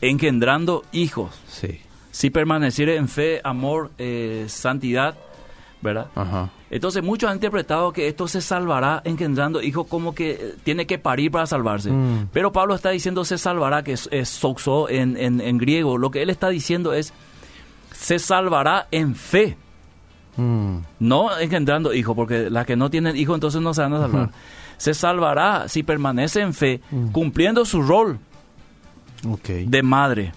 [0.00, 1.80] engendrando hijos, Sí.
[2.12, 5.16] si permaneciere en fe, amor, eh, santidad,
[5.82, 6.06] ¿verdad?
[6.14, 6.48] Ajá.
[6.70, 11.30] Entonces muchos han interpretado que esto se salvará engendrando hijos como que tiene que parir
[11.30, 11.90] para salvarse.
[11.90, 12.28] Mm.
[12.32, 15.98] Pero Pablo está diciendo se salvará, que es, es soxo en, en- en griego.
[15.98, 17.12] Lo que él está diciendo es
[17.92, 19.58] se salvará en fe,
[20.38, 20.76] Mm.
[21.00, 24.30] no engendrando hijos, porque las que no tienen hijos entonces no se van a salvar.
[24.78, 27.08] Se salvará si permanece en fe, Mm.
[27.08, 28.18] cumpliendo su rol
[29.66, 30.32] de madre.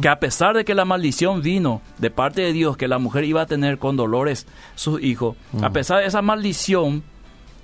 [0.00, 3.24] Que a pesar de que la maldición vino de parte de Dios, que la mujer
[3.24, 5.72] iba a tener con dolores sus hijos, a Ujú.
[5.74, 7.02] pesar de esa maldición,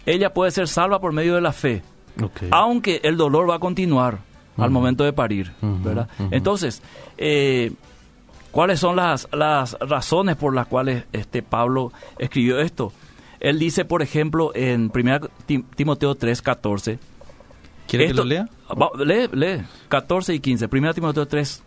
[0.04, 1.82] ella puede ser salva por medio de la fe,
[2.50, 4.18] aunque el dolor va a continuar
[4.58, 6.08] al momento de parir, ¿verdad?
[6.30, 6.82] Entonces,
[7.16, 7.72] eh,
[8.50, 12.92] ¿cuáles son las, las razones por las cuales este Pablo escribió esto?
[13.40, 15.20] Él dice, por ejemplo, en 1
[15.76, 16.98] Timoteo 3, 14,
[17.86, 18.48] ¿Quiere que lo lea?
[18.70, 21.62] Va- lee, lee, 14 y 15, 1 Timoteo 3,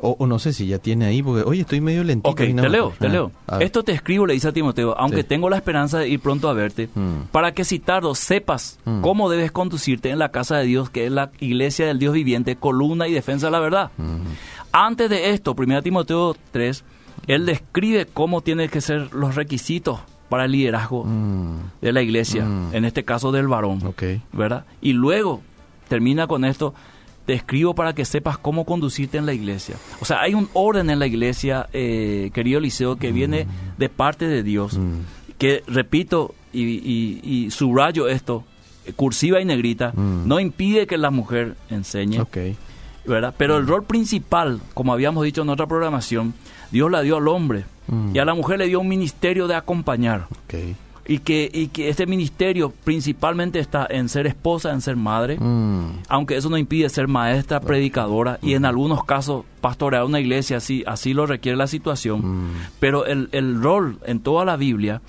[0.00, 2.28] O, o no sé si ya tiene ahí, porque oye, estoy medio lentito.
[2.30, 3.30] Ok, te leo, te Ah, leo.
[3.46, 3.66] a ver.
[3.66, 5.28] Esto te escribo, le dice a Timoteo, aunque Sí.
[5.28, 7.28] tengo la esperanza de ir pronto a verte, Mm.
[7.30, 9.02] para que si tardo sepas Mm.
[9.02, 12.56] cómo debes conducirte en la casa de Dios, que es la iglesia del Dios viviente,
[12.56, 13.90] columna y defensa de la verdad.
[13.96, 14.16] Mm.
[14.76, 16.82] Antes de esto, 1 Timoteo 3,
[17.28, 21.58] él describe cómo tienen que ser los requisitos para el liderazgo Mm.
[21.80, 22.74] de la iglesia, Mm.
[22.74, 24.02] en este caso del varón, Ok.
[24.32, 24.64] ¿verdad?
[24.80, 25.42] Y luego
[25.88, 26.74] termina con esto,
[27.24, 29.76] te escribo para que sepas cómo conducirte en la iglesia.
[30.00, 33.46] O sea, hay un orden en la iglesia, eh, querido Liceo, que viene
[33.78, 35.36] de parte de Dios, Mm.
[35.38, 38.42] que repito y, y- y subrayo esto,
[38.96, 40.26] cursiva y negrita, Mm.
[40.26, 42.18] no impide que la mujer enseñe.
[43.06, 43.34] ¿Verdad?
[43.36, 46.34] Pero el rol principal, como habíamos dicho en otra programación,
[46.70, 48.16] Dios la dio al hombre Mm.
[48.16, 50.26] y a la mujer le dio un ministerio de acompañar
[51.06, 55.98] y que, y que este ministerio principalmente está en ser esposa, en ser madre, Mm.
[56.08, 60.82] aunque eso no impide ser maestra, predicadora y en algunos casos pastorear una iglesia, así,
[60.86, 62.20] así lo requiere la situación.
[62.46, 62.50] Mm.
[62.80, 65.02] Pero el, el rol en toda la Biblia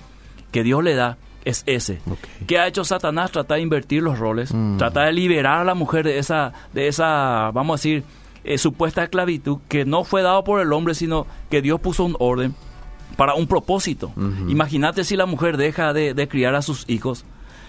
[0.52, 2.00] que Dios le da es ese.
[2.46, 3.30] ¿Qué ha hecho Satanás?
[3.30, 4.76] Trata de invertir los roles, Mm.
[4.76, 8.04] trata de liberar a la mujer de esa, de esa vamos a decir,
[8.44, 12.16] eh, supuesta esclavitud que no fue dado por el hombre, sino que Dios puso un
[12.18, 12.54] orden
[13.16, 14.12] para un propósito.
[14.16, 14.50] Ujú.
[14.50, 17.24] Imagínate si la mujer deja de, de criar a sus hijos,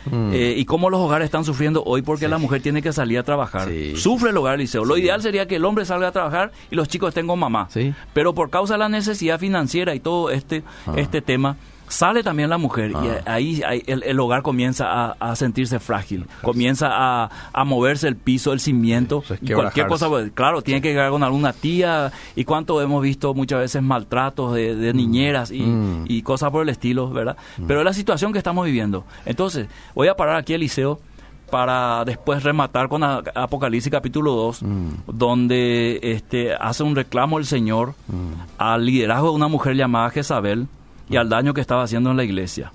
[0.10, 0.32] Mm.
[0.34, 3.24] Eh, y cómo los hogares están sufriendo hoy porque la mujer tiene que salir a
[3.24, 3.68] trabajar.
[3.98, 4.86] Sufre el hogar, Eliseo.
[4.86, 7.68] Lo ideal sería que el hombre salga a trabajar y los chicos estén con mamá.
[8.14, 10.94] Pero por causa de la necesidad financiera y todo este, ah.
[10.96, 11.58] este tema,
[11.88, 13.22] sale también la mujer y ah.
[13.26, 19.24] ahí, el, hogar comienza a, sentirse frágil, comienza a, moverse el piso, el cimiento,
[19.54, 23.82] cualquier cosa, claro, tiene que llegar con alguna tía y cuánto hemos visto muchas veces
[23.82, 24.98] maltratos de, mm.
[24.98, 26.06] niñeras mm.
[26.08, 27.38] y, cosas por el estilo, ¿verdad?
[27.58, 27.68] Mm.
[27.68, 29.06] Pero es la situación que estamos viviendo.
[29.26, 31.00] Entonces, voy a parar aquí, Eliseo,
[31.50, 34.62] para después rematar con Apocalipsis capítulo 2,
[35.08, 37.94] donde este, hace un reclamo el Señor
[38.58, 40.68] al liderazgo de una mujer llamada Jezabel,
[41.10, 42.72] y al daño que estaba haciendo en la iglesia.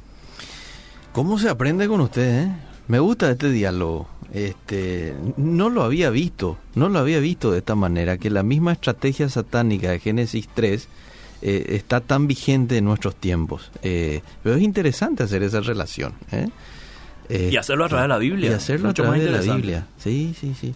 [1.12, 2.44] ¿Cómo se aprende con usted?
[2.44, 2.52] Eh?
[2.88, 4.08] Me gusta este diálogo.
[4.32, 8.72] Este, no lo había visto, no lo había visto de esta manera, que la misma
[8.72, 10.88] estrategia satánica de Génesis 3
[11.42, 13.70] eh, está tan vigente en nuestros tiempos.
[13.82, 16.14] Eh, pero es interesante hacer esa relación.
[17.28, 18.50] y hacerlo a través de la Biblia.
[18.50, 19.86] Y hacerlo a través de la Biblia.
[19.98, 20.74] Sí, sí, sí.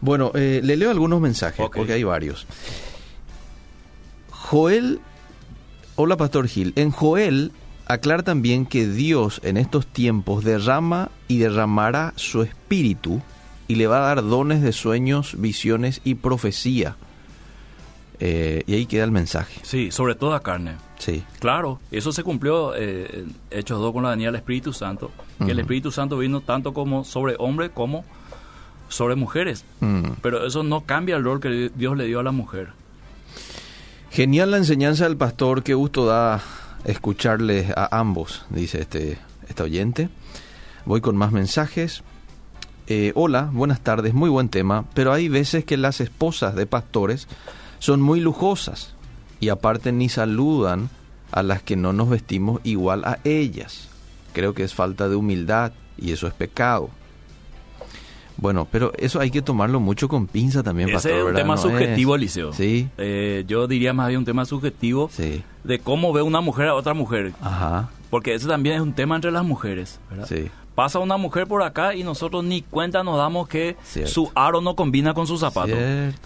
[0.00, 2.46] Bueno, le leo algunos mensajes, porque hay varios.
[4.30, 5.00] Joel
[6.00, 6.74] Hola, Pastor Gil.
[6.76, 7.50] En Joel
[7.86, 13.20] aclara también que Dios en estos tiempos derrama y derramará su espíritu
[13.66, 16.94] y le va a dar dones de sueños, visiones y profecía.
[18.20, 19.60] Eh, y ahí queda el mensaje.
[19.64, 20.76] Sí, sobre toda carne.
[21.00, 21.24] Sí.
[21.40, 25.10] Claro, eso se cumplió eh, Hechos 2 con la venida del Espíritu Santo.
[25.44, 28.04] Que el Espíritu Santo vino tanto como sobre hombres como
[28.88, 29.64] sobre mujeres.
[30.22, 32.68] Pero eso no cambia el rol que Dios le dio a la mujer.
[34.18, 36.42] Genial la enseñanza del pastor, qué gusto da
[36.84, 39.16] escucharles a ambos, dice este,
[39.48, 40.08] este oyente.
[40.86, 42.02] Voy con más mensajes.
[42.88, 47.28] Eh, hola, buenas tardes, muy buen tema, pero hay veces que las esposas de pastores
[47.78, 48.96] son muy lujosas
[49.38, 50.90] y aparte ni saludan
[51.30, 53.88] a las que no nos vestimos igual a ellas.
[54.32, 56.90] Creo que es falta de humildad y eso es pecado.
[58.38, 62.14] Bueno, pero eso hay que tomarlo mucho con pinza también, Ese es un tema subjetivo,
[62.14, 62.52] Eliseo.
[62.52, 62.88] Sí.
[62.96, 65.10] Eh, yo diría más bien un tema subjetivo
[65.64, 67.32] de cómo ve una mujer a otra mujer.
[67.40, 67.90] Ajá.
[68.10, 70.26] Porque ese también es un tema entre las mujeres, ¿verdad?
[70.26, 70.48] Sí.
[70.74, 74.76] Pasa una mujer por acá y nosotros ni cuenta nos damos que su aro no
[74.76, 75.74] combina con su zapato.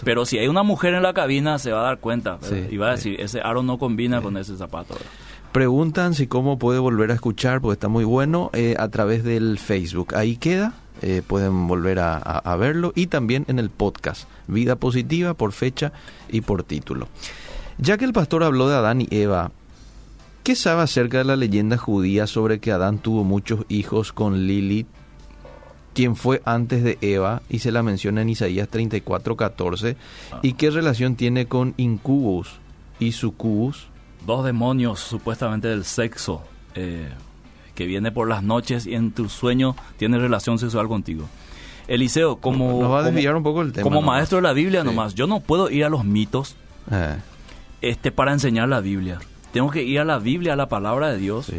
[0.04, 2.38] Pero si hay una mujer en la cabina se va a dar cuenta
[2.70, 4.94] y va a decir, ese aro no combina con ese zapato.
[5.52, 9.58] Preguntan si cómo puede volver a escuchar, porque está muy bueno, eh, a través del
[9.58, 10.14] Facebook.
[10.14, 10.72] Ahí queda
[11.02, 15.92] eh, pueden volver a, verlo y también en el podcast Vida Positiva por fecha
[16.30, 17.08] y por título.
[17.78, 19.50] Ya que el pastor habló de Adán y Eva,
[20.44, 24.86] ¿qué sabe acerca de la leyenda judía sobre que Adán tuvo muchos hijos con Lilith,
[25.92, 29.96] quien fue antes de Eva y se la menciona en Isaías 34, 14?
[30.42, 32.60] ¿Y qué relación tiene con Incubus
[33.00, 33.88] y Sucubus?
[34.24, 36.42] Dos demonios supuestamente del sexo.
[36.76, 37.08] Eh,
[37.74, 41.28] que viene por las noches y en tu sueño tiene relación sexual contigo.
[41.88, 45.68] Eliseo, como, un poco el tema, como maestro de la Biblia nomás, yo no puedo
[45.70, 46.56] ir a los mitos
[46.90, 47.16] eh.
[47.80, 49.18] este, para enseñar la Biblia.
[49.52, 51.50] Tengo que ir a la Biblia, a la palabra de Dios,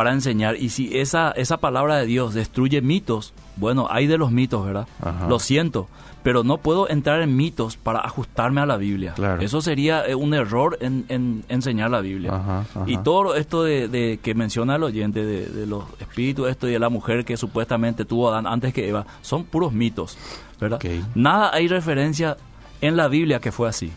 [0.00, 0.56] para enseñar.
[0.56, 4.88] Y si esa, esa palabra de Dios destruye mitos, bueno, hay de los mitos, ¿verdad?
[5.28, 5.88] Lo siento,
[6.22, 9.14] pero no puedo entrar en mitos para ajustarme a la Biblia.
[9.40, 12.64] Eso sería eh, un error en, enseñar la Biblia.
[12.86, 16.88] Y todo esto de, que menciona el oyente, de, los espíritus, esto y de la
[16.88, 20.16] mujer que supuestamente tuvo Adán antes que Eva, son puros mitos,
[20.58, 20.80] ¿verdad?
[21.14, 22.38] Nada hay referencia
[22.80, 23.92] en la Biblia que fue así.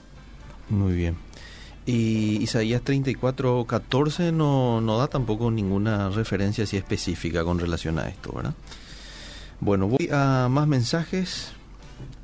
[0.67, 1.15] Muy bien.
[1.85, 8.07] Y Isaías 34, 14 no, no da tampoco ninguna referencia así específica con relación a
[8.07, 8.53] esto, ¿verdad?
[9.59, 11.51] Bueno, voy a más mensajes.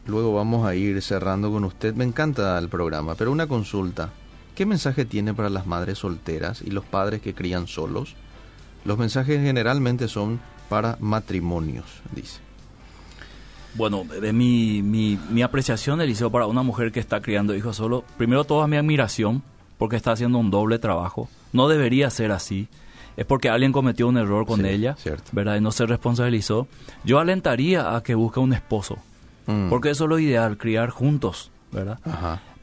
[0.08, 1.94] Luego vamos a ir cerrando con usted.
[1.94, 4.12] Me encanta el programa, pero una consulta.
[4.56, 8.16] ¿Qué mensaje tiene para las madres solteras y los padres que crían solos?
[8.86, 12.49] Los mensajes generalmente son para matrimonios, dice.
[13.76, 18.04] Bueno, de mi, mi, mi apreciación, Eliseo, para una mujer que está criando hijos solo,
[18.18, 19.44] primero toda mi admiración,
[19.78, 21.30] porque está haciendo un doble trabajo.
[21.54, 22.68] No debería ser así.
[23.18, 24.96] Es porque alguien cometió un error con ella,
[25.34, 25.58] ¿verdad?
[25.58, 26.68] Y no se responsabilizó.
[27.04, 28.98] Yo alentaría a que busque un esposo,
[29.46, 29.70] mm.
[29.70, 32.00] porque eso es lo ideal, criar juntos, ¿verdad?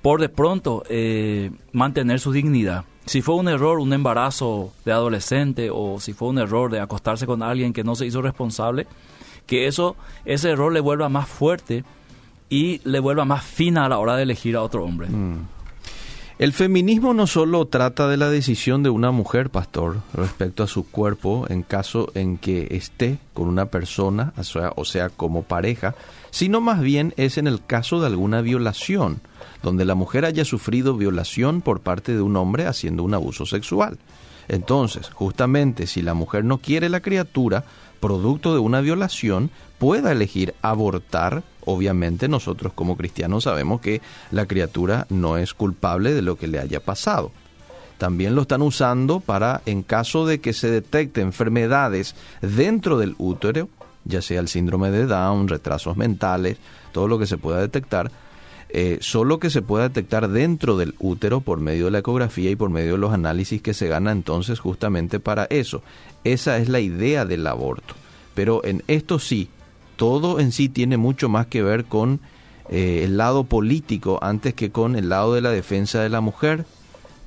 [0.01, 2.85] Por de pronto, eh, mantener su dignidad.
[3.05, 7.27] Si fue un error, un embarazo de adolescente, o si fue un error de acostarse
[7.27, 8.87] con alguien que no se hizo responsable,
[9.47, 11.85] que eso, ese error le vuelva más fuerte
[12.49, 15.09] y le vuelva más fina a la hora de elegir a otro hombre.
[15.09, 15.57] Mm.
[16.39, 20.87] El feminismo no solo trata de la decisión de una mujer, pastor, respecto a su
[20.87, 25.95] cuerpo en caso en que esté con una persona, o sea, o sea, como pareja,
[26.31, 29.23] sino más bien es en el caso de alguna violación,
[29.63, 33.99] donde la mujer haya sufrido violación por parte de un hombre haciendo un abuso sexual.
[34.49, 37.65] Entonces, justamente si la mujer no quiere la criatura,
[38.01, 41.43] producto de una violación, pueda elegir abortar.
[41.65, 46.59] Obviamente nosotros como cristianos sabemos que la criatura no es culpable de lo que le
[46.59, 47.33] haya pasado.
[47.99, 53.69] También lo están usando para, en caso de que se detecte enfermedades dentro del útero,
[54.05, 56.59] ya sea el síndrome de Down, retrasos mentales,
[56.93, 58.11] todo lo que se pueda detectar,
[58.69, 62.57] eh, solo que se pueda detectar dentro del útero por medio de la ecografía y
[62.57, 65.83] por medio de los análisis que se gana entonces justamente para eso.
[66.25, 67.95] Esa es la idea del aborto.
[68.35, 69.49] Pero en esto sí,
[69.97, 72.21] todo en sí tiene mucho más que ver con
[72.69, 76.65] eh, el lado político antes que con el lado de la defensa de la mujer.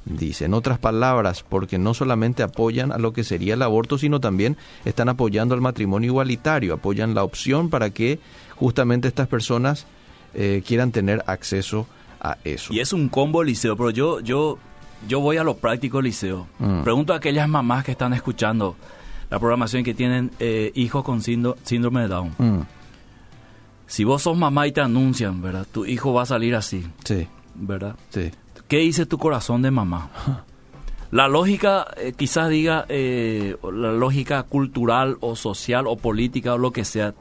[0.05, 4.19] Dice, en otras palabras, porque no solamente apoyan a lo que sería el aborto, sino
[4.19, 8.19] también están apoyando al matrimonio igualitario, apoyan la opción para que
[8.55, 9.85] justamente estas personas
[10.33, 11.87] eh, quieran tener acceso
[12.21, 12.73] a eso.
[12.73, 14.57] Y es un combo liceo, pero yo, yo,
[15.07, 16.47] yo voy a lo práctico liceo.
[16.59, 16.83] Mm.
[16.83, 18.75] Pregunto a aquellas mamás que están escuchando
[19.29, 22.33] la programación que tienen eh, hijos con síndrome de Down.
[22.37, 22.59] Mm,
[23.87, 25.65] Si vos sos mamá y te anuncian, ¿verdad?
[25.71, 27.95] Tu hijo va a salir así, sí, ¿verdad?
[28.09, 28.31] sí.
[28.67, 30.09] ¿Qué dice tu corazón de mamá?
[31.11, 36.71] La lógica, eh, quizás diga, eh, la lógica cultural o social o política o lo
[36.71, 37.15] que sea,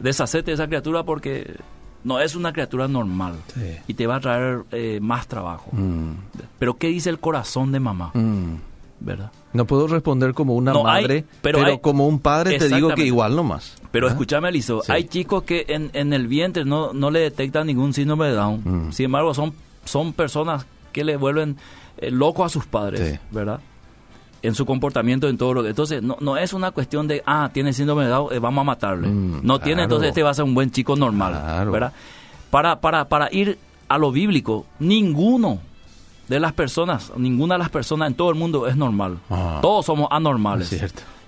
[0.00, 1.54] deshacerte de esa criatura porque
[2.04, 3.76] no es una criatura normal Sí.
[3.88, 5.70] y te va a traer eh, más trabajo.
[5.72, 6.12] Mm,
[6.58, 8.10] Pero ¿qué dice el corazón de mamá?
[8.14, 8.54] mm.
[9.00, 9.30] ¿Verdad?
[9.52, 12.68] No puedo responder como una No, hay- madre, pero pero, hay- como un padre te
[12.68, 13.76] digo que igual nomás.
[13.90, 14.10] Pero ¿Ah?
[14.10, 14.72] escúchame, Sí.
[14.88, 18.62] hay chicos que en, en el vientre no, no le detectan ningún síndrome de Down.
[18.88, 18.92] Mm.
[18.92, 19.52] Sin embargo, son,
[19.84, 21.56] son personas que le vuelven
[21.98, 23.18] eh, locos a sus padres, Sí.
[23.30, 23.60] ¿verdad?
[24.46, 25.70] En su comportamiento, en todo lo que...
[25.70, 28.64] Entonces, no, no es una cuestión de, ah, tiene síndrome de Down, eh, vamos a
[28.64, 29.08] matarle.
[29.08, 29.84] Mm, no tiene, claro.
[29.84, 31.72] entonces este va a ser un buen chico normal, Claro.
[31.72, 31.92] ¿verdad?
[32.50, 35.58] Para, para, para ir a lo bíblico, ninguno
[36.28, 39.18] de las personas, ninguna de las personas en todo el mundo es normal.
[39.30, 39.58] Ah.
[39.62, 40.74] Todos somos anormales.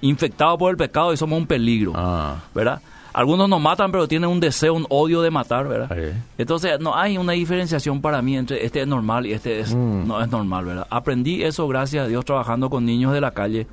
[0.03, 1.93] Infectados por el pecado y somos un peligro.
[1.95, 2.81] Ah, ¿verdad?
[3.17, 5.91] Algunos nos matan, pero tienen un deseo, un odio de matar, ¿verdad?
[6.37, 10.07] Entonces, no hay una diferenciación para mí entre este es normal y este es, Mm.
[10.07, 10.87] no es normal, ¿verdad?
[10.91, 13.67] Aprendí eso, gracias a Dios, trabajando con niños de la calle,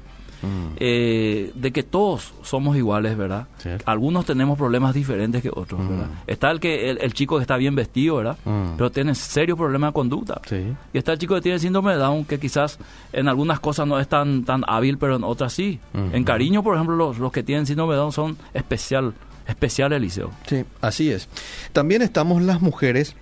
[0.43, 0.75] Mm.
[0.77, 3.47] eh, de que todos somos iguales, ¿verdad?
[3.57, 3.83] Cierto.
[3.89, 6.07] Algunos tenemos problemas diferentes que otros, ¿verdad?
[6.27, 8.37] Está el, que, el, el chico que está bien vestido, ¿verdad?
[8.45, 8.75] Mm.
[8.77, 10.41] Pero tiene serios problemas de conducta.
[10.45, 10.73] Sí.
[10.93, 12.77] Y está el chico que tiene síndrome de Down, que quizás
[13.13, 15.79] en algunas cosas no es tan, tan hábil, pero en otras sí.
[15.93, 19.13] En cariño, por ejemplo, los, los que tienen síndrome de Down son especial,
[19.47, 20.31] especial Eliseo.
[20.47, 21.27] Sí, así es.
[21.71, 23.15] También estamos las mujeres,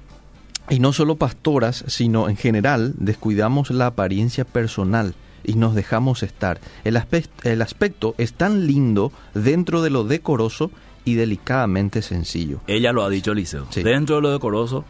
[0.69, 6.59] y no solo pastoras, sino en general, descuidamos la apariencia personal y nos dejamos estar.
[6.83, 10.71] El, aspect- el aspecto es tan lindo dentro de lo decoroso
[11.03, 12.61] y delicadamente sencillo.
[12.67, 13.65] Ella lo ha dicho Eliseo.
[13.71, 13.81] Sí.
[13.81, 14.85] Dentro de lo decoroso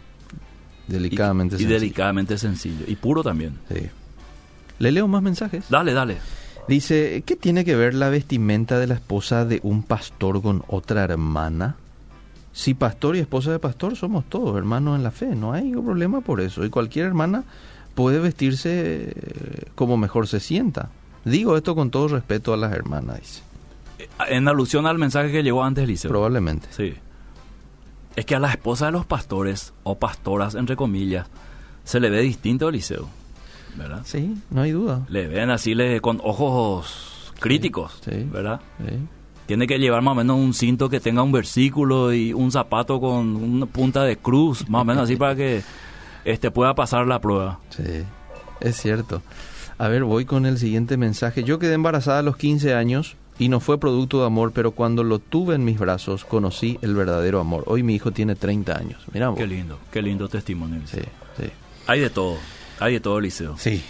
[0.90, 1.80] y, Delicadamente y sencillo.
[1.80, 2.84] delicadamente sencillo.
[2.86, 3.58] Y puro también.
[3.74, 3.88] Sí.
[4.80, 5.64] ¿Le leo más mensajes?
[5.70, 6.18] Dale, dale.
[6.68, 11.04] Dice, ¿qué tiene que ver la vestimenta de la esposa de un pastor con otra
[11.04, 11.76] hermana?
[12.54, 15.86] Si pastor y esposa de pastor somos todos hermanos en la fe, no hay ningún
[15.86, 16.66] problema por eso.
[16.66, 17.44] Y cualquier hermana
[17.96, 20.90] puede vestirse eh, como mejor se sienta.
[21.26, 23.42] Digo esto con todo respeto a las hermanas, dice.
[24.00, 26.10] Eh, En alusión al mensaje que llegó antes Eliseo.
[26.10, 26.68] Probablemente.
[26.72, 26.94] Sí.
[28.16, 31.28] Es que a la esposa de los pastores, o pastoras, entre comillas,
[31.84, 33.08] se le ve distinto Eliseo.
[33.76, 34.02] ¿Verdad?
[34.06, 35.06] Sí, no hay duda.
[35.10, 38.28] Le ven así le, con ojos críticos, sí.
[38.32, 38.62] ¿verdad?
[38.78, 38.98] Sí.
[39.46, 43.02] Tiene que llevar más o menos un cinto que tenga un versículo y un zapato
[43.02, 45.62] con una punta de cruz, más o menos así para que
[46.24, 47.60] este pueda pasar la prueba.
[47.70, 48.04] Sí,
[48.62, 49.22] es cierto.
[49.78, 51.44] A ver, voy con el siguiente mensaje.
[51.44, 55.04] Yo quedé embarazada a los 15 años y no fue producto de amor, pero cuando
[55.04, 57.64] lo tuve en mis brazos conocí el verdadero amor.
[57.66, 59.02] Hoy mi hijo tiene 30 años.
[59.12, 59.40] Mira, vos.
[59.40, 60.82] Qué lindo, qué lindo testimonio.
[60.86, 61.00] Sí,
[61.38, 61.50] sí.
[61.88, 62.38] Hay de todo,
[62.82, 63.58] hay de todo Eliseo.
[63.58, 63.82] Sí.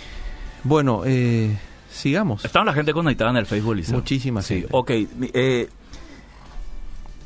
[0.63, 1.57] Bueno, eh,
[1.91, 2.45] sigamos.
[2.45, 3.95] Está la gente conectada en el Facebook, Eliseo.
[3.95, 4.69] Muchísima Sí, gente.
[4.71, 4.91] ok.
[5.33, 5.69] eh,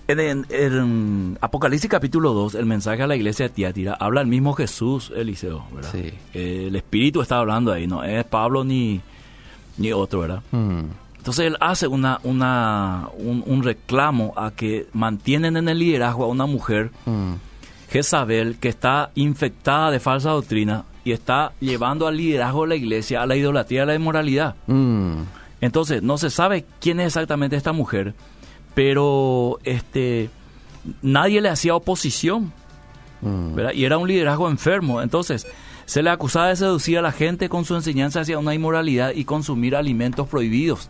[0.07, 4.28] en, en- en Apocalipsis capítulo 2, el mensaje a la iglesia de Tiatira, habla el
[4.28, 5.91] mismo Jesús, Eliseo, ¿verdad?
[5.91, 6.13] Sí.
[6.34, 9.01] Eh, el Espíritu está hablando ahí, no es Pablo ni,
[9.78, 10.43] ni otro, ¿verdad?
[10.51, 10.82] Mm,
[11.18, 16.28] Entonces él hace una, una, un, un reclamo a que mantienen en el liderazgo a
[16.28, 17.34] una mujer, mm,
[17.89, 23.22] Jezabel, que está infectada de falsa doctrina y está llevando al liderazgo de la iglesia
[23.22, 24.56] a la idolatría y a la inmoralidad.
[24.68, 25.22] mm,
[25.62, 28.14] Entonces, no se sabe quién es exactamente esta mujer,
[28.74, 30.30] pero este
[31.01, 32.51] nadie le hacía oposición,
[33.22, 33.58] mm.
[33.74, 35.01] Y era un liderazgo enfermo.
[35.01, 35.47] Entonces,
[35.86, 39.24] se le acusaba de seducir a la gente con su enseñanza hacia una inmoralidad y
[39.26, 40.89] consumir alimentos prohibidos.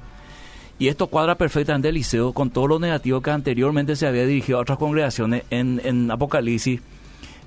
[0.79, 4.61] Y esto cuadra perfectamente Eliseo con todo lo negativo que anteriormente se había dirigido a
[4.61, 6.81] otras congregaciones en, en Apocalipsis.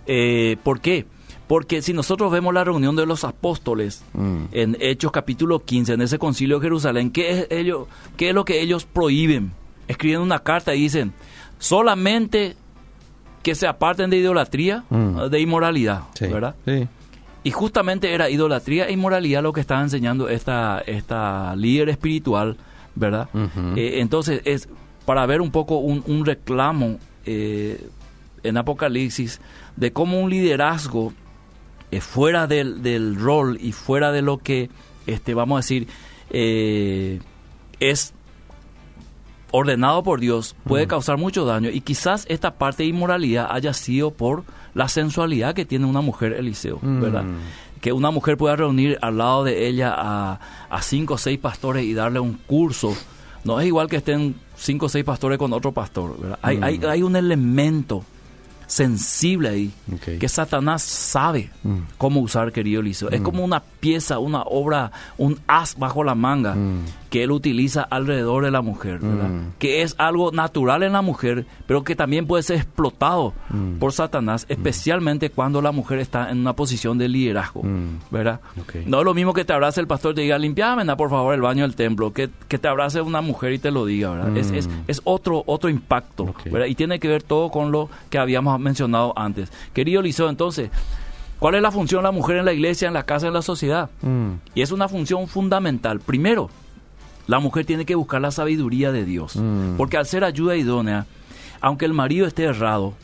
[0.07, 1.05] Eh, ¿Por qué?
[1.49, 4.43] Porque si nosotros vemos la reunión de los apóstoles Mm.
[4.53, 8.45] en Hechos capítulo 15, en ese concilio de Jerusalén, ¿qué es, ello- qué es lo
[8.45, 9.53] que ellos prohíben?
[9.89, 11.15] escribiendo una carta y dicen,
[11.59, 12.57] solamente
[13.43, 15.29] que se aparten de idolatría, Mm.
[15.31, 16.55] de inmoralidad, Sí, ¿verdad?
[16.67, 16.87] sí.
[17.45, 22.59] Y justamente era idolatría e inmoralidad lo que estaba enseñando esta, esta líder espiritual,
[22.95, 23.29] ¿verdad?
[23.77, 24.69] Eh, entonces, es
[25.07, 27.81] para ver un poco un, un reclamo eh,
[28.43, 29.41] en Apocalipsis
[29.77, 31.15] de cómo un liderazgo
[31.91, 34.71] eh, fuera del, del rol y fuera de lo que,
[35.07, 35.89] este, vamos a decir,
[36.31, 37.21] eh,
[37.81, 38.13] es
[39.51, 41.71] ordenado por Dios, puede causar mucho daño.
[41.71, 46.35] Y quizás esta parte de inmoralidad haya sido por la sensualidad que tiene una mujer,
[46.35, 47.25] Eliseo, ¿verdad?
[47.25, 47.81] Mm.
[47.81, 51.85] Que una mujer pueda reunir al lado de ella a, a cinco o seis pastores
[51.85, 52.95] y darle un curso.
[53.45, 56.39] No es igual que estén cinco o seis pastores con otro pastor, ¿verdad?
[56.43, 58.05] Hay, hay, hay un elemento
[58.69, 59.71] sensible ahí
[60.21, 61.79] que Satanás sabe Mm.
[61.97, 63.11] cómo usar, querido Eliseo.
[63.11, 66.85] Es como una pieza, una obra, un as bajo la manga Mm.
[67.11, 69.29] que él utiliza alrededor de la mujer, ¿verdad?
[69.29, 69.53] Mm.
[69.59, 73.79] Que es algo natural en la mujer, pero que también puede ser explotado Mm.
[73.79, 77.63] por Satanás, especialmente cuando la mujer está en una posición de liderazgo.
[78.11, 78.41] ¿verdad?
[78.87, 81.35] No es lo mismo que te abrace el pastor y te diga, limpiame, por favor,
[81.35, 84.37] el baño del templo, que, que te abrace una mujer y te lo diga, ¿verdad?
[84.37, 86.35] Es, es, es otro, otro impacto.
[86.67, 89.51] Y tiene que ver todo con lo que habíamos mencionado antes.
[89.73, 90.71] Querido Liceo, entonces,
[91.39, 93.43] ¿cuál es la función de la mujer en la iglesia, en la casa, en la
[93.43, 93.91] sociedad?
[94.03, 94.33] Mm.
[94.55, 96.01] Y es una función fundamental.
[96.01, 96.51] Primero,
[97.27, 99.37] la mujer tiene que buscar la sabiduría de Dios.
[99.37, 99.77] Mm.
[99.77, 101.07] Porque al ser ayuda idónea,
[101.61, 102.95] aunque el marido esté errado,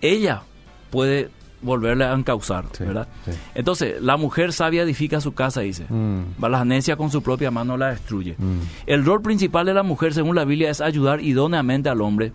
[0.00, 0.42] ella
[0.90, 3.08] puede volverle a encauzar, Sí, ¿verdad?
[3.24, 3.32] sí.
[3.56, 5.86] Entonces, la mujer sabia edifica su casa, dice.
[5.88, 6.40] Mm.
[6.40, 8.36] La necia con su propia mano la destruye.
[8.38, 8.60] Mm.
[8.86, 12.32] El rol principal de la mujer, según la Biblia, es ayudar idóneamente al hombre.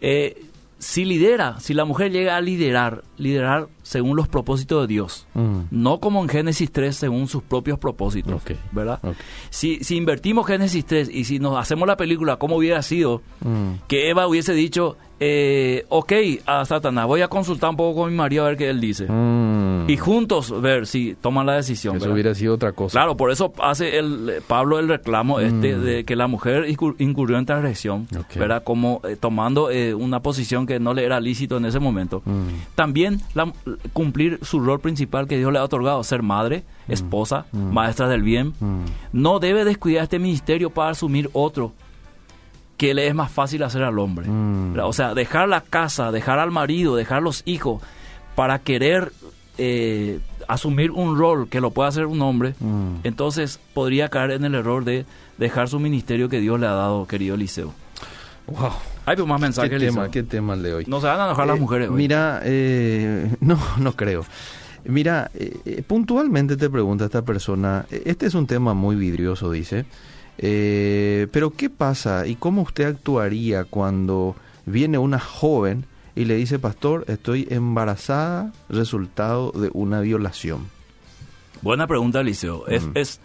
[0.00, 0.42] Eh,
[0.78, 5.58] si lidera, si la mujer llega a liderar, liderar según los propósitos de Dios, Mm.
[5.70, 8.98] no como en Génesis 3 según sus propios propósitos, ¿verdad?
[9.50, 13.84] Si, si invertimos Génesis 3 y si nos hacemos la película, ¿cómo hubiera sido Mm.
[13.86, 16.12] que Eva hubiese dicho, eh, ok,
[16.46, 19.06] a Satanás, voy a consultar un poco con mi marido a ver qué él dice?
[19.08, 19.88] Mm.
[19.88, 21.94] Y juntos ver si toman la decisión.
[21.96, 22.14] Eso ¿verdad?
[22.14, 22.92] hubiera sido otra cosa.
[22.98, 27.38] Claro, por eso hace el Pablo el reclamo este de que la mujer incur- incurrió
[27.38, 28.08] en transgresión.
[28.34, 28.64] ¿verdad?
[28.64, 32.22] Como eh, tomando eh, una posición que no le era lícito en ese momento.
[32.24, 32.48] Mm.
[32.74, 33.52] También la-
[33.92, 37.72] cumplir su rol principal que Dios le ha otorgado, ser madre, esposa, Mm.
[37.72, 38.54] maestra del bien.
[38.60, 38.84] Mm.
[39.12, 41.72] No debe descuidar este ministerio para asumir otro
[42.76, 44.26] que le es más fácil hacer al hombre.
[44.28, 44.78] Mm.
[44.82, 47.82] O sea, dejar la casa, dejar al marido, dejar los hijos
[48.34, 49.12] para querer
[49.58, 52.96] eh, asumir un rol que lo pueda hacer un hombre, Mm.
[53.04, 55.06] entonces podría caer en el error de
[55.38, 57.72] dejar su ministerio que Dios le ha dado, querido Eliseo.
[58.46, 58.70] Wow.
[59.06, 60.10] Hay más ¿Qué mensajes, tema, Eliseo.
[60.10, 60.84] qué tema el de hoy?
[60.86, 61.88] No se van a enojar las Eh, mujeres.
[61.90, 61.96] hoy.
[61.96, 64.24] Mira, eh, no, no creo.
[64.84, 69.84] Mira, eh, eh, puntualmente te pregunta esta persona, este es un tema muy vidrioso, dice,
[71.32, 77.04] pero ¿qué pasa y cómo usted actuaría cuando viene una joven y le dice, pastor,
[77.08, 80.68] estoy embarazada, resultado de una violación?
[81.62, 82.22] Buena pregunta,
[82.68, 82.72] Mm.
[82.72, 83.20] es, es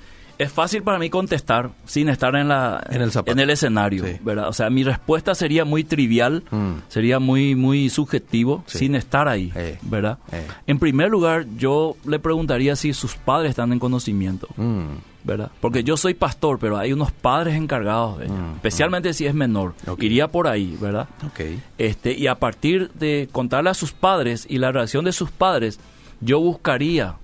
[0.50, 3.34] fácil para mí contestar sin estar en, la, En el zapato.
[3.34, 4.18] en el escenario, Sí.
[4.24, 4.48] ¿verdad?
[4.48, 6.72] O sea, mi respuesta sería muy trivial, Mm.
[6.88, 8.78] sería muy, muy subjetivo, Sí.
[8.78, 9.78] sin estar ahí, Eh.
[9.82, 10.20] ¿verdad?
[10.32, 10.48] Eh.
[10.68, 14.86] En primer lugar, yo le preguntaría si sus padres están en conocimiento, Mm.
[15.26, 15.52] ¿verdad?
[15.60, 19.34] Porque yo soy pastor, pero hay unos padres encargados de ella, Mm, especialmente si es
[19.36, 19.74] menor.
[19.88, 20.02] Ok.
[20.04, 21.08] Iría por ahí, ¿verdad?
[21.28, 21.42] Ok.
[21.78, 25.80] Este, y a partir de contarle a sus padres y la reacción de sus padres,
[26.22, 27.16] yo buscaría,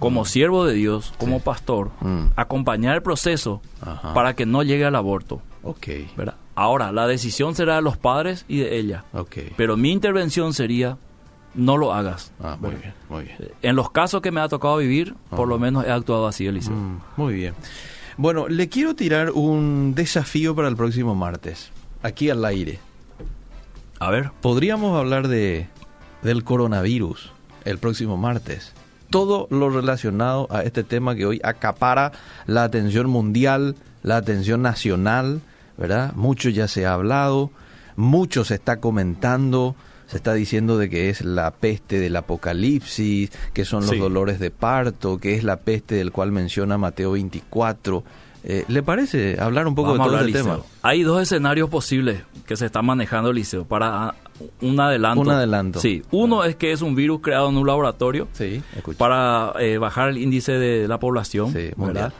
[0.00, 1.42] como siervo de Dios, como Sí.
[1.44, 2.32] pastor, Mm.
[2.36, 4.12] acompañar el proceso Ajá.
[4.14, 5.40] para que no llegue al aborto.
[5.62, 5.86] Ok.
[6.16, 6.34] ¿verdad?
[6.54, 9.04] Ahora, la decisión será de los padres y de ella.
[9.12, 9.36] Ok.
[9.56, 10.96] Pero mi intervención sería,
[11.54, 12.32] no lo hagas.
[12.42, 13.36] Ah, muy bien, muy bien.
[13.62, 16.74] En los casos que me ha tocado vivir, por lo menos he actuado así, Eliseo.
[16.74, 17.54] Mm, muy bien.
[18.16, 21.70] Bueno, le quiero tirar un desafío para el próximo martes,
[22.02, 22.78] aquí al aire.
[23.98, 24.30] A ver.
[24.40, 25.68] Podríamos hablar de
[26.22, 27.32] del coronavirus
[27.64, 28.72] el próximo martes.
[29.10, 32.12] Todo lo relacionado a este tema que hoy acapara
[32.46, 35.40] la atención mundial, la atención nacional,
[35.76, 36.12] ¿verdad?
[36.14, 37.50] Mucho ya se ha hablado,
[37.96, 39.74] mucho se está comentando,
[40.06, 43.98] se está diciendo de que es la peste del apocalipsis, que son los Sí.
[43.98, 48.04] dolores de parto, que es la peste del cual menciona Mateo 24.
[48.42, 50.60] Eh, ¿Le parece hablar un poco Vamos de todo este tema?
[50.82, 54.14] Hay dos escenarios posibles que se están manejando, Liceo, para
[54.60, 55.20] un adelanto.
[55.20, 55.80] Un adelanto.
[55.80, 56.02] Sí.
[56.10, 58.62] Uno es que es un virus creado en un laboratorio Sí,
[58.98, 61.52] para eh, bajar el índice de la población.
[61.52, 62.04] Sí, mundial.
[62.04, 62.12] ¿verdad?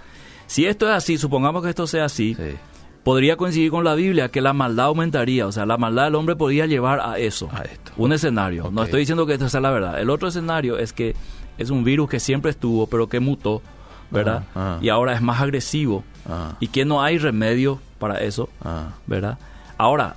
[0.46, 2.56] Si esto es así, supongamos que esto sea así, Sí.
[3.04, 6.36] podría coincidir con la Biblia que la maldad aumentaría, o sea, la maldad del hombre
[6.36, 7.48] podría llevar a eso.
[7.52, 7.92] A esto.
[7.96, 8.70] Un escenario.
[8.72, 10.00] No estoy diciendo que esto sea la verdad.
[10.00, 11.14] El otro escenario es que
[11.58, 13.62] es un virus que siempre estuvo, pero que mutó,
[14.10, 14.44] ¿verdad?
[14.54, 14.78] Ah, ah.
[14.82, 18.88] Y ahora es más agresivo Ah, y que no hay remedio para eso, ah.
[19.06, 19.38] ¿verdad?
[19.78, 20.16] Ahora,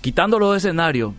[0.00, 1.12] quitando los escenarios,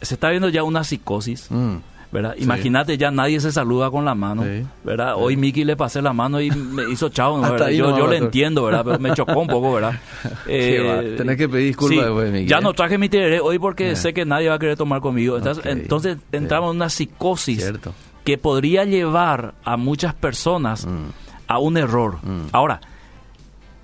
[0.00, 1.46] se está viendo ya una psicosis.
[1.50, 1.76] Mm.
[2.12, 2.36] ¿verdad?
[2.38, 4.64] Imagínate, ya nadie se saluda con la mano, Sí.
[4.84, 5.14] ¿verdad?
[5.16, 7.42] Hoy Miki le pasé la mano y me hizo chao, ¿no?
[7.50, 7.70] ¿verdad?
[7.70, 8.82] Yo, le entiendo, ¿verdad?
[8.84, 9.94] Pero me chocó un poco, ¿verdad?
[10.22, 12.60] Va, tenés que pedir disculpas después, Miki, Ya ¿eh?
[12.62, 13.96] no traje mi tereré hoy porque Eh.
[13.96, 15.36] sé que nadie va a querer tomar conmigo.
[15.38, 16.36] Entonces, entonces sí.
[16.36, 17.92] entramos en una psicosis Cierto.
[18.24, 21.06] que podría llevar a muchas personas Mm.
[21.48, 22.18] a un error.
[22.22, 22.42] Mm.
[22.52, 22.80] Ahora,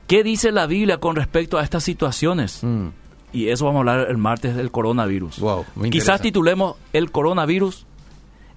[0.06, 2.62] ¿qué dice la Biblia con respecto a estas situaciones?
[2.62, 2.86] Mm.
[3.32, 5.38] Y eso vamos a hablar el martes del coronavirus.
[5.38, 7.86] Wow, Quizás titulemos el coronavirus,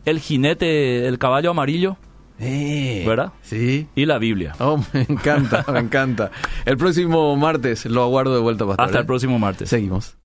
[0.06, 1.98] el jinete, el caballo amarillo
[2.40, 3.32] Eh, ¿Verdad?
[3.42, 3.88] Sí.
[3.96, 4.54] y la Biblia.
[4.60, 6.32] Oh, me encanta, me encanta.
[6.66, 8.86] El próximo martes lo aguardo de vuelta, pastor.
[8.86, 9.02] Hasta ¿eh?
[9.02, 9.70] el próximo martes.
[9.70, 10.16] Seguimos.